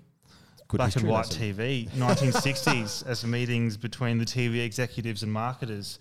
Good 0.69 0.77
Black 0.77 0.95
and 0.95 1.05
white 1.07 1.27
lesson. 1.27 1.41
TV, 1.55 1.89
1960s, 1.91 3.05
as 3.07 3.25
meetings 3.25 3.75
between 3.77 4.17
the 4.17 4.25
TV 4.25 4.63
executives 4.65 5.21
and 5.21 5.31
marketers. 5.31 5.99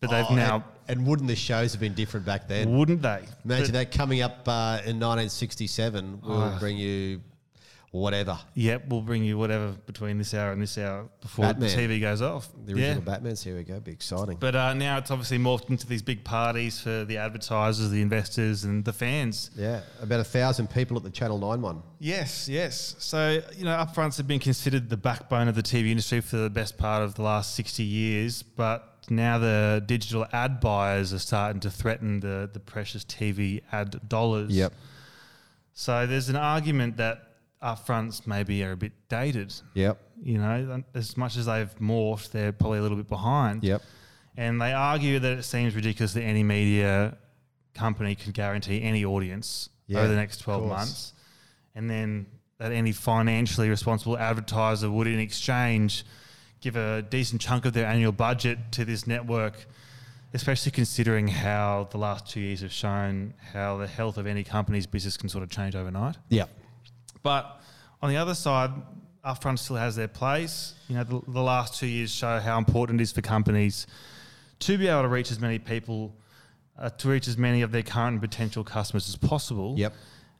But 0.00 0.10
they've 0.10 0.26
Oh, 0.28 0.34
now, 0.34 0.64
and, 0.88 0.98
and 0.98 1.06
wouldn't 1.06 1.28
the 1.28 1.36
shows 1.36 1.72
have 1.72 1.80
been 1.80 1.94
different 1.94 2.26
back 2.26 2.48
then? 2.48 2.76
wouldn't 2.76 3.00
they? 3.02 3.22
Imagine 3.44 3.66
But- 3.68 3.72
that 3.72 3.92
coming 3.92 4.20
up 4.20 4.46
uh, 4.46 4.80
in 4.84 4.98
1967. 5.00 6.20
We'll 6.22 6.38
Ah. 6.42 6.58
bring 6.60 6.76
you 6.76 7.22
whatever. 7.92 8.38
Yep, 8.54 8.88
we'll 8.88 9.02
bring 9.02 9.22
you 9.22 9.38
whatever 9.38 9.72
between 9.86 10.18
this 10.18 10.32
hour 10.34 10.50
and 10.50 10.60
this 10.60 10.76
hour 10.78 11.08
before 11.20 11.44
Batman. 11.44 11.68
the 11.68 11.76
TV 11.76 12.00
goes 12.00 12.22
off. 12.22 12.48
The 12.64 12.72
yeah. 12.72 12.86
original 12.86 13.02
Batman's. 13.02 13.44
Here 13.44 13.54
we 13.54 13.62
go. 13.62 13.78
Be 13.80 13.92
exciting. 13.92 14.38
But 14.40 14.56
uh, 14.56 14.74
now 14.74 14.98
it's 14.98 15.10
obviously 15.10 15.38
morphed 15.38 15.68
into 15.70 15.86
these 15.86 16.02
big 16.02 16.24
parties 16.24 16.80
for 16.80 17.04
the 17.04 17.18
advertisers, 17.18 17.90
the 17.90 18.00
investors, 18.00 18.64
and 18.64 18.84
the 18.84 18.92
fans. 18.92 19.50
yeah, 19.54 19.82
about 20.00 20.20
a 20.20 20.24
thousand 20.24 20.70
people 20.70 20.96
at 20.96 21.02
the 21.02 21.10
Channel 21.10 21.38
9 21.38 21.60
one. 21.60 21.82
Yes, 21.98 22.48
yes. 22.48 22.96
So, 22.98 23.42
you 23.56 23.64
know, 23.64 23.76
upfronts 23.76 24.16
have 24.16 24.26
been 24.26 24.40
considered 24.40 24.88
the 24.88 24.96
backbone 24.96 25.48
of 25.48 25.54
the 25.54 25.62
TV 25.62 25.90
industry 25.90 26.20
for 26.20 26.38
the 26.38 26.50
best 26.50 26.78
part 26.78 27.02
of 27.02 27.14
the 27.14 27.22
last 27.22 27.54
60 27.54 27.82
years, 27.82 28.42
but 28.42 29.04
now 29.10 29.38
the 29.38 29.82
digital 29.84 30.26
ad 30.32 30.60
buyers 30.60 31.12
are 31.12 31.18
starting 31.18 31.60
to 31.60 31.70
threaten 31.70 32.20
the, 32.20 32.48
the 32.52 32.60
precious 32.60 33.04
TV 33.04 33.60
ad 33.70 34.08
dollars. 34.08 34.50
Yep. 34.56 34.72
So 35.74 36.06
there's 36.06 36.28
an 36.28 36.36
argument 36.36 36.96
that 36.96 37.31
upfronts 37.62 38.26
maybe 38.26 38.62
are 38.64 38.72
a 38.72 38.76
bit 38.76 38.92
dated. 39.08 39.54
Yep. 39.74 39.98
You 40.22 40.38
know, 40.38 40.82
as 40.94 41.16
much 41.16 41.36
as 41.36 41.46
they've 41.46 41.74
morphed, 41.78 42.30
they're 42.30 42.52
probably 42.52 42.78
a 42.78 42.82
little 42.82 42.96
bit 42.96 43.08
behind. 43.08 43.64
Yep. 43.64 43.82
And 44.36 44.60
they 44.60 44.72
argue 44.72 45.18
that 45.18 45.38
it 45.38 45.42
seems 45.42 45.74
ridiculous 45.74 46.14
that 46.14 46.22
any 46.22 46.42
media 46.42 47.16
company 47.74 48.14
could 48.14 48.34
guarantee 48.34 48.82
any 48.82 49.04
audience 49.04 49.68
Yeah, 49.86 50.00
over 50.00 50.08
the 50.08 50.16
next 50.16 50.38
12 50.38 50.68
months. 50.68 51.12
And 51.74 51.88
then 51.88 52.26
that 52.58 52.72
any 52.72 52.92
financially 52.92 53.68
responsible 53.68 54.16
advertiser 54.18 54.90
would, 54.90 55.06
in 55.06 55.18
exchange, 55.18 56.04
give 56.60 56.76
a 56.76 57.02
decent 57.02 57.40
chunk 57.40 57.64
of 57.64 57.72
their 57.72 57.86
annual 57.86 58.12
budget 58.12 58.58
to 58.72 58.84
this 58.84 59.06
network, 59.06 59.66
especially 60.32 60.70
considering 60.70 61.28
how 61.28 61.88
the 61.90 61.98
last 61.98 62.28
two 62.28 62.40
years 62.40 62.60
have 62.60 62.72
shown 62.72 63.34
how 63.52 63.76
the 63.78 63.86
health 63.86 64.16
of 64.16 64.26
any 64.26 64.44
company's 64.44 64.86
business 64.86 65.16
can 65.16 65.28
sort 65.28 65.42
of 65.42 65.50
change 65.50 65.74
overnight. 65.74 66.16
Yep. 66.28 66.50
But 67.22 67.61
on 68.02 68.10
the 68.10 68.16
other 68.16 68.34
side, 68.34 68.70
upfront 69.24 69.58
still 69.60 69.76
has 69.76 69.94
their 69.96 70.08
place. 70.08 70.74
You 70.88 70.96
know, 70.96 71.04
the, 71.04 71.22
the 71.28 71.42
last 71.42 71.78
two 71.78 71.86
years 71.86 72.12
show 72.12 72.40
how 72.40 72.58
important 72.58 73.00
it 73.00 73.04
is 73.04 73.12
for 73.12 73.22
companies 73.22 73.86
to 74.60 74.76
be 74.76 74.88
able 74.88 75.02
to 75.02 75.08
reach 75.08 75.30
as 75.30 75.38
many 75.40 75.58
people, 75.58 76.14
uh, 76.78 76.90
to 76.90 77.08
reach 77.08 77.28
as 77.28 77.38
many 77.38 77.62
of 77.62 77.70
their 77.72 77.82
current 77.82 78.14
and 78.14 78.20
potential 78.20 78.64
customers 78.64 79.08
as 79.08 79.16
possible. 79.16 79.74
Yep. 79.78 79.94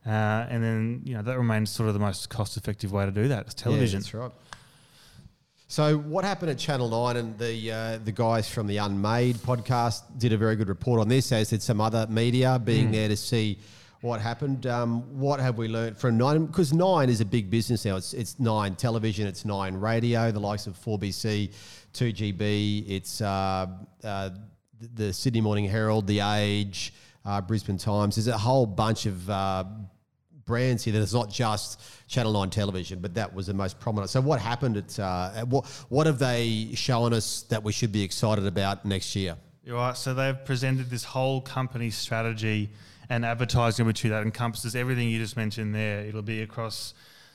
Uh, 0.05 0.11
and 0.11 0.65
then, 0.65 1.01
you 1.05 1.15
know, 1.15 1.23
that 1.23 1.39
remains 1.39 1.71
sort 1.71 1.89
of 1.89 1.95
the 1.95 2.01
most 2.01 2.29
cost 2.29 2.57
effective 2.57 2.91
way 2.91 3.07
to 3.07 3.13
do 3.13 3.29
that. 3.29 3.47
It's 3.47 3.55
television. 3.55 4.01
Yeah, 4.01 4.03
that's 4.03 4.15
right. 4.15 4.33
So 5.69 5.97
what 5.97 6.25
happened 6.25 6.51
at 6.51 6.59
Channel 6.59 6.91
Nine 6.91 7.17
and 7.17 7.39
the 7.39 7.73
uh, 7.73 7.99
the 8.05 8.13
guys 8.13 8.47
from 8.47 8.67
the 8.67 8.77
Unmade 8.77 9.37
podcast 9.37 10.03
did 10.19 10.35
a 10.35 10.37
very 10.37 10.55
good 10.55 10.69
report 10.69 11.01
on 11.01 11.09
this, 11.09 11.33
as 11.33 11.49
did 11.49 11.63
some 11.63 11.81
other 11.81 12.07
media 12.11 12.61
being 12.63 12.91
there 12.91 13.09
to 13.09 13.17
see 13.17 13.59
what 14.03 14.21
happened. 14.21 14.67
Um, 14.67 15.19
what 15.19 15.41
have 15.41 15.57
we 15.57 15.69
learned 15.69 15.97
from 15.97 16.19
Nine? 16.19 16.47
Because 16.47 16.73
Nine 16.73 17.09
is 17.09 17.21
a 17.21 17.25
big 17.25 17.49
business 17.49 17.85
now. 17.85 17.97
It's 17.97 18.13
it's 18.13 18.39
Nine 18.39 18.75
Television, 18.75 19.27
it's 19.27 19.45
Nine 19.45 19.77
Radio, 19.77 20.31
the 20.31 20.41
likes 20.41 20.67
of 20.67 20.77
4BC, 20.77 21.53
2GB. 21.95 22.85
It's 22.89 23.21
uh, 23.21 23.67
uh, 24.03 24.31
the 24.95 25.13
Sydney 25.13 25.41
Morning 25.41 25.65
Herald, 25.65 26.09
The 26.09 26.21
Age, 26.21 26.93
uh, 27.25 27.41
Brisbane 27.41 27.79
Times. 27.79 28.17
There's 28.17 28.27
a 28.27 28.37
whole 28.37 28.67
bunch 28.67 29.07
of 29.07 29.31
uh, 29.31 29.65
brands 30.45 30.83
here 30.83 30.93
that 30.95 31.01
it's 31.01 31.15
not 31.15 31.31
just 31.31 31.81
Channel 32.09 32.33
9 32.33 32.51
television, 32.51 32.99
but 32.99 33.15
that 33.15 33.33
was 33.33 33.47
the 33.47 33.55
most 33.55 33.79
prominent. 33.79 34.11
So 34.11 34.21
what 34.21 34.41
happened 34.41 34.77
at, 34.77 34.99
uh, 34.99 35.31
at 35.37 35.47
what, 35.47 35.67
what 35.89 36.09
have 36.09 36.19
they 36.19 36.71
shown 36.75 37.13
us 37.13 37.43
that 37.51 37.63
we 37.63 37.73
should 37.73 37.93
be 37.93 38.03
excited 38.03 38.47
about 38.47 38.85
next 38.85 39.15
year? 39.15 39.37
You're 39.65 39.77
right. 39.77 39.97
So 39.97 40.13
they've 40.13 40.45
presented 40.45 40.91
this 40.91 41.05
whole 41.05 41.41
company 41.41 41.91
strategy 41.91 42.71
and 43.13 43.27
advertising 43.27 43.85
opportunity 43.85 44.09
that 44.09 44.23
encompasses 44.23 44.75
everything 44.75 45.07
you 45.09 45.19
just 45.19 45.37
mentioned 45.37 45.75
there. 45.75 46.01
It'll 46.01 46.23
be 46.23 46.41
across 46.41 46.95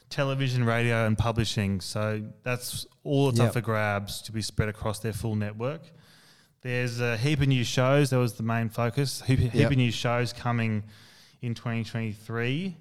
television, 0.09 0.63
radio, 0.63 1.05
and 1.05 1.15
publishing. 1.15 1.81
So 1.81 2.23
that's 2.43 2.87
all 3.03 3.27
that's 3.27 3.37
Yep. 3.39 3.47
up 3.47 3.53
for 3.53 3.61
grabs 3.61 4.21
to 4.23 4.31
be 4.31 4.41
spread 4.41 4.69
across 4.69 4.99
their 4.99 5.13
full 5.13 5.35
network. 5.35 5.81
There's 6.61 6.99
a 6.99 7.15
heap 7.15 7.41
of 7.41 7.47
new 7.47 7.63
shows. 7.63 8.09
That 8.09 8.17
was 8.17 8.33
the 8.33 8.43
main 8.43 8.69
focus. 8.69 9.21
Heap, 9.27 9.37
heap 9.39 9.53
Yep. 9.53 9.71
of 9.71 9.77
new 9.77 9.91
shows 9.91 10.33
coming 10.33 10.83
in 11.43 11.53
2023. 11.53 12.75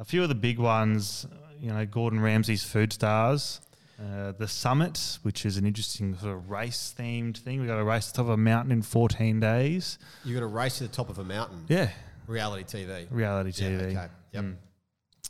A 0.00 0.04
few 0.04 0.22
of 0.24 0.28
the 0.28 0.34
big 0.34 0.58
ones, 0.58 1.26
you 1.60 1.68
know, 1.72 1.86
Gordon 1.86 2.18
Ramsay's 2.18 2.64
Food 2.64 2.92
Stars, 2.92 3.60
uh, 4.00 4.32
the 4.32 4.48
Summit, 4.48 5.18
which 5.22 5.46
is 5.46 5.56
an 5.58 5.64
interesting 5.66 6.16
sort 6.18 6.34
of 6.34 6.50
race 6.50 6.92
themed 6.98 7.36
thing. 7.36 7.60
We 7.60 7.68
got 7.68 7.76
to 7.76 7.84
race 7.84 8.06
to 8.06 8.12
the 8.12 8.16
top 8.16 8.24
of 8.26 8.30
a 8.30 8.36
mountain 8.36 8.72
in 8.72 8.82
14 8.82 9.38
days. 9.38 9.98
You're 10.24 10.40
going 10.40 10.50
to 10.50 10.56
race 10.56 10.78
to 10.78 10.84
the 10.88 10.92
top 10.92 11.08
of 11.08 11.18
a 11.20 11.24
mountain. 11.24 11.66
Yeah, 11.68 11.90
Reality 12.26 12.64
TV. 12.84 13.06
reality 13.10 13.50
Yeah, 13.62 13.70
TV. 13.70 13.82
okay. 13.90 14.06
Yep. 14.32 14.44
Mm. 14.44 14.54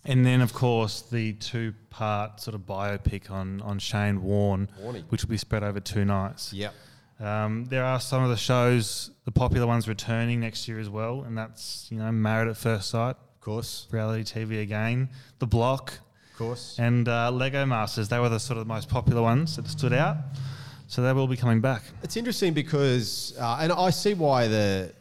And 0.05 0.27
then, 0.27 0.41
of 0.41 0.53
course, 0.53 1.03
the 1.03 1.35
two 1.35 1.75
part 1.91 2.41
sort 2.41 2.55
of 2.57 2.63
biopic 2.63 3.31
on, 3.31 3.61
on 3.63 3.79
Shane 3.79 4.23
Warne, 4.23 4.69
Warney. 4.81 5.05
which 5.11 5.23
will 5.23 5.31
be 5.31 5.37
spread 5.37 5.63
over 5.63 5.79
two 5.81 6.05
nights. 6.05 6.53
Yep. 6.53 6.75
Um, 7.21 7.67
there 7.67 7.85
are 7.85 8.01
some 8.01 8.25
of 8.25 8.31
the 8.31 8.37
shows, 8.37 9.13
the 9.27 9.31
popular 9.31 9.67
ones, 9.67 9.87
returning 9.87 10.41
next 10.41 10.67
year 10.67 10.81
as 10.81 10.89
well, 10.91 11.23
and 11.23 11.39
that's 11.39 11.87
you 11.91 11.99
know 11.99 12.11
Married 12.11 12.49
at 12.49 12.57
First 12.57 12.91
Sight, 12.91 13.15
Of 13.17 13.41
course. 13.41 13.87
reality 13.93 14.25
TV 14.25 14.61
again, 14.61 15.09
The 15.39 15.47
Block, 15.47 15.93
Of 16.33 16.39
course. 16.39 16.77
and 16.81 17.09
uh, 17.09 17.31
Lego 17.31 17.65
Masters. 17.65 18.09
They 18.09 18.19
were 18.19 18.29
the 18.29 18.41
sort 18.41 18.59
of 18.59 18.67
the 18.67 18.73
most 18.75 18.89
popular 18.89 19.23
ones 19.23 19.55
that 19.55 19.69
stood 19.69 19.93
out, 19.93 20.17
so 20.89 21.01
they 21.03 21.13
will 21.13 21.29
be 21.29 21.37
coming 21.37 21.61
back. 21.61 21.83
It's 22.03 22.17
interesting 22.17 22.55
because, 22.55 23.35
uh, 23.39 23.59
and 23.61 23.71
I 23.71 23.91
see 23.91 24.15
why 24.15 24.49
the, 24.49 24.93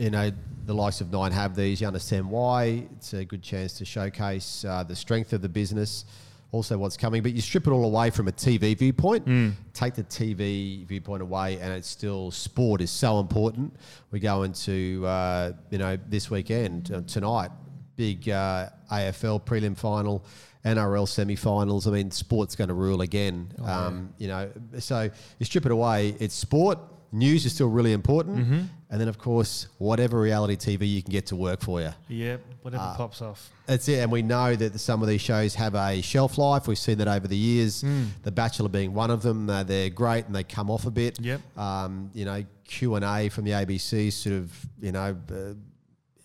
you 0.00 0.10
know, 0.10 0.30
the 0.64 0.72
likes 0.74 1.00
of 1.00 1.12
Nine 1.12 1.30
have 1.32 1.54
these. 1.54 1.80
You 1.80 1.86
understand 1.86 2.28
why. 2.30 2.86
It's 2.96 3.12
a 3.12 3.24
good 3.24 3.42
chance 3.42 3.74
to 3.74 3.84
showcase 3.84 4.64
uh, 4.64 4.82
the 4.82 4.96
strength 4.96 5.32
of 5.32 5.42
the 5.42 5.48
business, 5.48 6.06
also 6.52 6.78
what's 6.78 6.96
coming. 6.96 7.22
But 7.22 7.32
you 7.32 7.40
strip 7.42 7.66
it 7.66 7.70
all 7.70 7.84
away 7.84 8.08
from 8.10 8.26
a 8.28 8.32
TV 8.32 8.76
viewpoint, 8.78 9.26
take 9.74 9.94
the 9.94 10.04
TV 10.04 10.86
viewpoint 10.86 11.22
away, 11.22 11.58
and 11.60 11.72
it's 11.72 11.88
still 11.88 12.30
sport 12.30 12.80
is 12.80 12.90
so 12.90 13.20
important. 13.20 13.74
We 14.10 14.20
go 14.20 14.42
into, 14.44 15.04
uh, 15.06 15.52
you 15.70 15.78
know, 15.78 15.98
this 16.08 16.30
weekend 16.30 16.90
uh, 16.92 17.02
tonight. 17.06 17.50
big 17.96 18.28
uh, 18.30 18.70
AFL 18.90 19.44
prelim 19.44 19.76
final, 19.76 20.24
NRL 20.64 21.06
semi-finals. 21.06 21.86
I 21.86 21.90
mean, 21.90 22.10
sport's 22.10 22.56
going 22.56 22.68
to 22.68 22.74
rule 22.74 23.02
again. 23.02 23.52
um, 23.62 24.14
You 24.18 24.28
know, 24.28 24.50
so 24.78 25.10
you 25.38 25.44
strip 25.46 25.66
it 25.66 25.72
away, 25.72 26.14
it's 26.18 26.34
sport. 26.34 26.78
News 27.12 27.44
is 27.44 27.52
still 27.52 27.68
really 27.68 27.92
important, 27.92 28.70
and 28.90 29.00
then 29.00 29.08
of 29.08 29.18
course, 29.18 29.66
whatever 29.78 30.20
reality 30.20 30.54
TV 30.56 30.88
you 30.88 31.02
can 31.02 31.10
get 31.10 31.26
to 31.26 31.36
work 31.36 31.60
for 31.60 31.80
you. 31.80 31.90
Yep, 32.08 32.40
whatever 32.62 32.82
Uh, 32.84 32.94
pops 32.96 33.20
off. 33.20 33.50
That's 33.66 33.88
it, 33.88 33.98
and 33.98 34.12
we 34.12 34.22
know 34.22 34.54
that 34.54 34.78
some 34.78 35.02
of 35.02 35.08
these 35.08 35.20
shows 35.20 35.56
have 35.56 35.74
a 35.74 36.00
shelf 36.02 36.38
life. 36.38 36.68
We've 36.68 36.78
seen 36.78 36.98
that 36.98 37.08
over 37.08 37.26
the 37.26 37.36
years. 37.36 37.84
The 38.22 38.30
Bachelor 38.30 38.68
being 38.68 38.94
one 38.94 39.10
of 39.10 39.22
them. 39.22 39.50
Uh, 39.50 39.64
they're 39.64 39.90
great, 39.90 40.26
and 40.26 40.34
they 40.34 40.44
come 40.44 40.70
off 40.70 40.86
a 40.86 40.90
bit. 40.92 41.18
Yep. 41.20 41.40
Um, 41.58 42.10
you 42.14 42.24
know, 42.24 42.44
Q 42.64 42.94
and 42.94 43.04
A 43.04 43.28
from 43.28 43.44
the 43.44 43.52
ABC, 43.52 44.12
sort 44.12 44.36
of, 44.36 44.52
you 44.80 44.92
know. 44.92 45.16
Uh, 45.30 45.54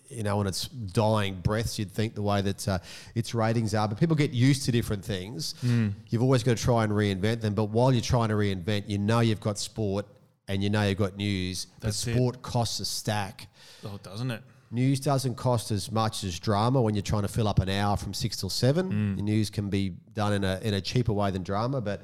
you 0.08 0.22
know, 0.22 0.40
on 0.40 0.46
its 0.46 0.68
dying 0.68 1.34
breaths, 1.42 1.80
you'd 1.80 1.92
think 1.92 2.14
the 2.14 2.22
way 2.22 2.40
that 2.40 2.68
uh, 2.68 2.78
its 3.16 3.34
ratings 3.34 3.74
are, 3.74 3.88
but 3.88 4.00
people 4.00 4.16
get 4.16 4.30
used 4.32 4.64
to 4.64 4.72
different 4.72 5.04
things. 5.04 5.56
You've 6.10 6.22
always 6.22 6.44
got 6.44 6.56
to 6.58 6.64
try 6.64 6.84
and 6.84 6.94
reinvent 6.94 7.42
them. 7.42 7.56
But 7.56 7.66
while 7.66 7.92
you're 7.92 8.02
trying 8.04 8.30
to 8.30 8.36
reinvent, 8.36 8.84
you 8.88 9.00
know 9.00 9.22
you've 9.22 9.42
got 9.42 9.58
sport 9.58 10.06
and 10.48 10.64
you 10.64 10.70
know 10.70 10.84
you've 10.84 10.98
got 10.98 11.16
news. 11.16 11.68
That's 11.80 12.04
but 12.04 12.12
it. 12.12 12.16
sport 12.16 12.42
costs 12.42 12.80
a 12.80 12.86
stack. 12.86 13.48
Oh, 13.86 14.00
doesn't 14.02 14.32
it? 14.32 14.42
News 14.72 15.00
doesn't 15.00 15.36
cost 15.36 15.72
as 15.72 15.92
much 15.92 16.24
as 16.24 16.40
drama 16.40 16.82
when 16.82 16.96
you're 16.96 17.02
trying 17.02 17.22
to 17.22 17.28
fill 17.28 17.48
up 17.48 17.60
an 17.60 17.70
hour 17.70 17.96
from 17.96 18.14
six 18.14 18.38
till 18.38 18.50
seven. 18.50 18.92
Mm. 18.92 19.16
The 19.18 19.22
news 19.22 19.50
can 19.50 19.70
be 19.70 19.96
done 20.14 20.34
in 20.34 20.44
a 20.44 20.60
in 20.64 20.74
a 20.74 20.82
cheaper 20.82 21.14
way 21.14 21.32
than 21.32 21.44
drama, 21.44 21.82
but 21.82 22.02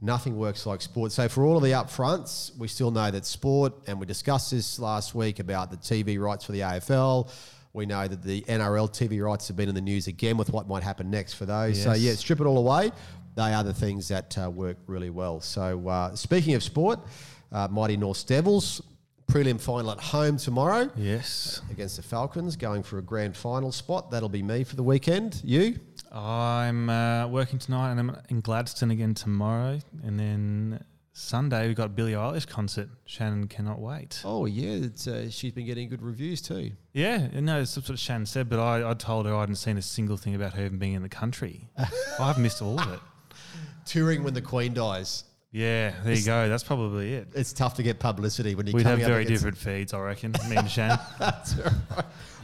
nothing 0.00 0.36
works 0.36 0.66
like 0.66 0.82
sport. 0.82 1.12
So 1.12 1.28
for 1.28 1.44
all 1.44 1.56
of 1.56 1.62
the 1.62 1.70
upfronts, 1.70 2.56
we 2.58 2.68
still 2.68 2.90
know 2.90 3.10
that 3.10 3.24
sport, 3.24 3.72
and 3.86 3.98
we 3.98 4.06
discussed 4.06 4.50
this 4.50 4.78
last 4.78 5.14
week 5.14 5.38
about 5.38 5.70
the 5.70 5.76
TV 5.76 6.20
rights 6.20 6.44
for 6.44 6.52
the 6.52 6.60
AFL. 6.60 7.30
We 7.72 7.86
know 7.86 8.06
that 8.06 8.22
the 8.22 8.42
NRL 8.42 8.90
TV 8.90 9.24
rights 9.24 9.48
have 9.48 9.56
been 9.56 9.70
in 9.70 9.74
the 9.74 9.80
news 9.80 10.06
again 10.06 10.36
with 10.36 10.52
what 10.52 10.68
might 10.68 10.82
happen 10.82 11.10
next 11.10 11.34
for 11.34 11.46
those. 11.46 11.82
So 11.82 11.94
yeah, 11.94 12.12
strip 12.12 12.40
it 12.40 12.44
all 12.44 12.58
away. 12.58 12.92
They 13.34 13.54
are 13.54 13.64
the 13.64 13.72
things 13.72 14.08
that 14.08 14.36
uh, 14.36 14.50
work 14.50 14.76
really 14.86 15.08
well. 15.08 15.40
So 15.40 15.88
uh, 15.88 16.14
speaking 16.14 16.54
of 16.54 16.62
sport, 16.62 17.00
uh, 17.52 17.68
Mighty 17.70 17.96
North 17.96 18.26
Devils 18.26 18.82
prelim 19.30 19.58
final 19.60 19.90
at 19.92 19.98
home 20.00 20.36
tomorrow 20.36 20.90
Yes. 20.96 21.62
against 21.70 21.96
the 21.96 22.02
Falcons, 22.02 22.54
going 22.56 22.82
for 22.82 22.98
a 22.98 23.02
grand 23.02 23.34
final 23.36 23.72
spot. 23.72 24.10
That'll 24.10 24.28
be 24.28 24.42
me 24.42 24.62
for 24.64 24.76
the 24.76 24.82
weekend. 24.82 25.40
You? 25.44 25.78
I'm 26.10 26.90
uh, 26.90 27.26
working 27.28 27.58
tonight 27.58 27.92
and 27.92 28.00
I'm 28.00 28.16
in 28.28 28.40
Gladstone 28.42 28.90
again 28.90 29.14
tomorrow. 29.14 29.78
And 30.04 30.18
then 30.20 30.84
Sunday 31.14 31.66
we've 31.68 31.76
got 31.76 31.94
Billie 31.96 32.12
Eilish 32.12 32.46
concert. 32.46 32.90
Shannon 33.06 33.46
cannot 33.48 33.78
wait. 33.80 34.20
Oh 34.24 34.44
yeah, 34.44 34.84
it's, 34.86 35.06
uh, 35.06 35.30
she's 35.30 35.52
been 35.52 35.64
getting 35.66 35.88
good 35.88 36.02
reviews 36.02 36.42
too. 36.42 36.72
Yeah, 36.92 37.28
no, 37.40 37.60
it's 37.62 37.76
what 37.88 37.98
Shannon 37.98 38.26
said, 38.26 38.50
but 38.50 38.58
I, 38.58 38.90
I 38.90 38.94
told 38.94 39.24
her 39.26 39.34
I 39.34 39.40
hadn't 39.40 39.56
seen 39.56 39.78
a 39.78 39.82
single 39.82 40.18
thing 40.18 40.34
about 40.34 40.52
her 40.54 40.64
even 40.66 40.78
being 40.78 40.92
in 40.94 41.02
the 41.02 41.08
country. 41.08 41.70
I've 42.20 42.38
missed 42.38 42.60
all 42.60 42.78
of 42.78 42.92
it. 42.92 43.00
Touring 43.86 44.22
when 44.24 44.34
the 44.34 44.42
Queen 44.42 44.74
dies. 44.74 45.24
Yeah, 45.52 45.92
there 46.02 46.14
you 46.14 46.24
go. 46.24 46.48
That's 46.48 46.64
probably 46.64 47.12
it. 47.12 47.28
It's 47.34 47.52
tough 47.52 47.74
to 47.74 47.82
get 47.82 47.98
publicity 47.98 48.54
when 48.54 48.66
you 48.66 48.72
We'd 48.72 48.86
have 48.86 49.00
very 49.00 49.26
different 49.26 49.58
feeds, 49.58 49.92
I 49.92 50.00
reckon, 50.00 50.32
me 50.48 50.56
and 50.56 50.70
shane 50.70 50.98
Shannon. 51.18 51.74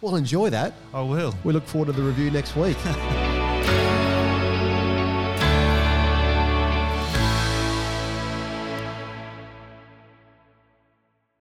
Well, 0.02 0.16
enjoy 0.16 0.50
that. 0.50 0.74
I 0.92 1.00
will. 1.00 1.34
We 1.42 1.54
look 1.54 1.66
forward 1.66 1.86
to 1.86 1.92
the 1.92 2.02
review 2.02 2.30
next 2.30 2.54
week. 2.54 2.76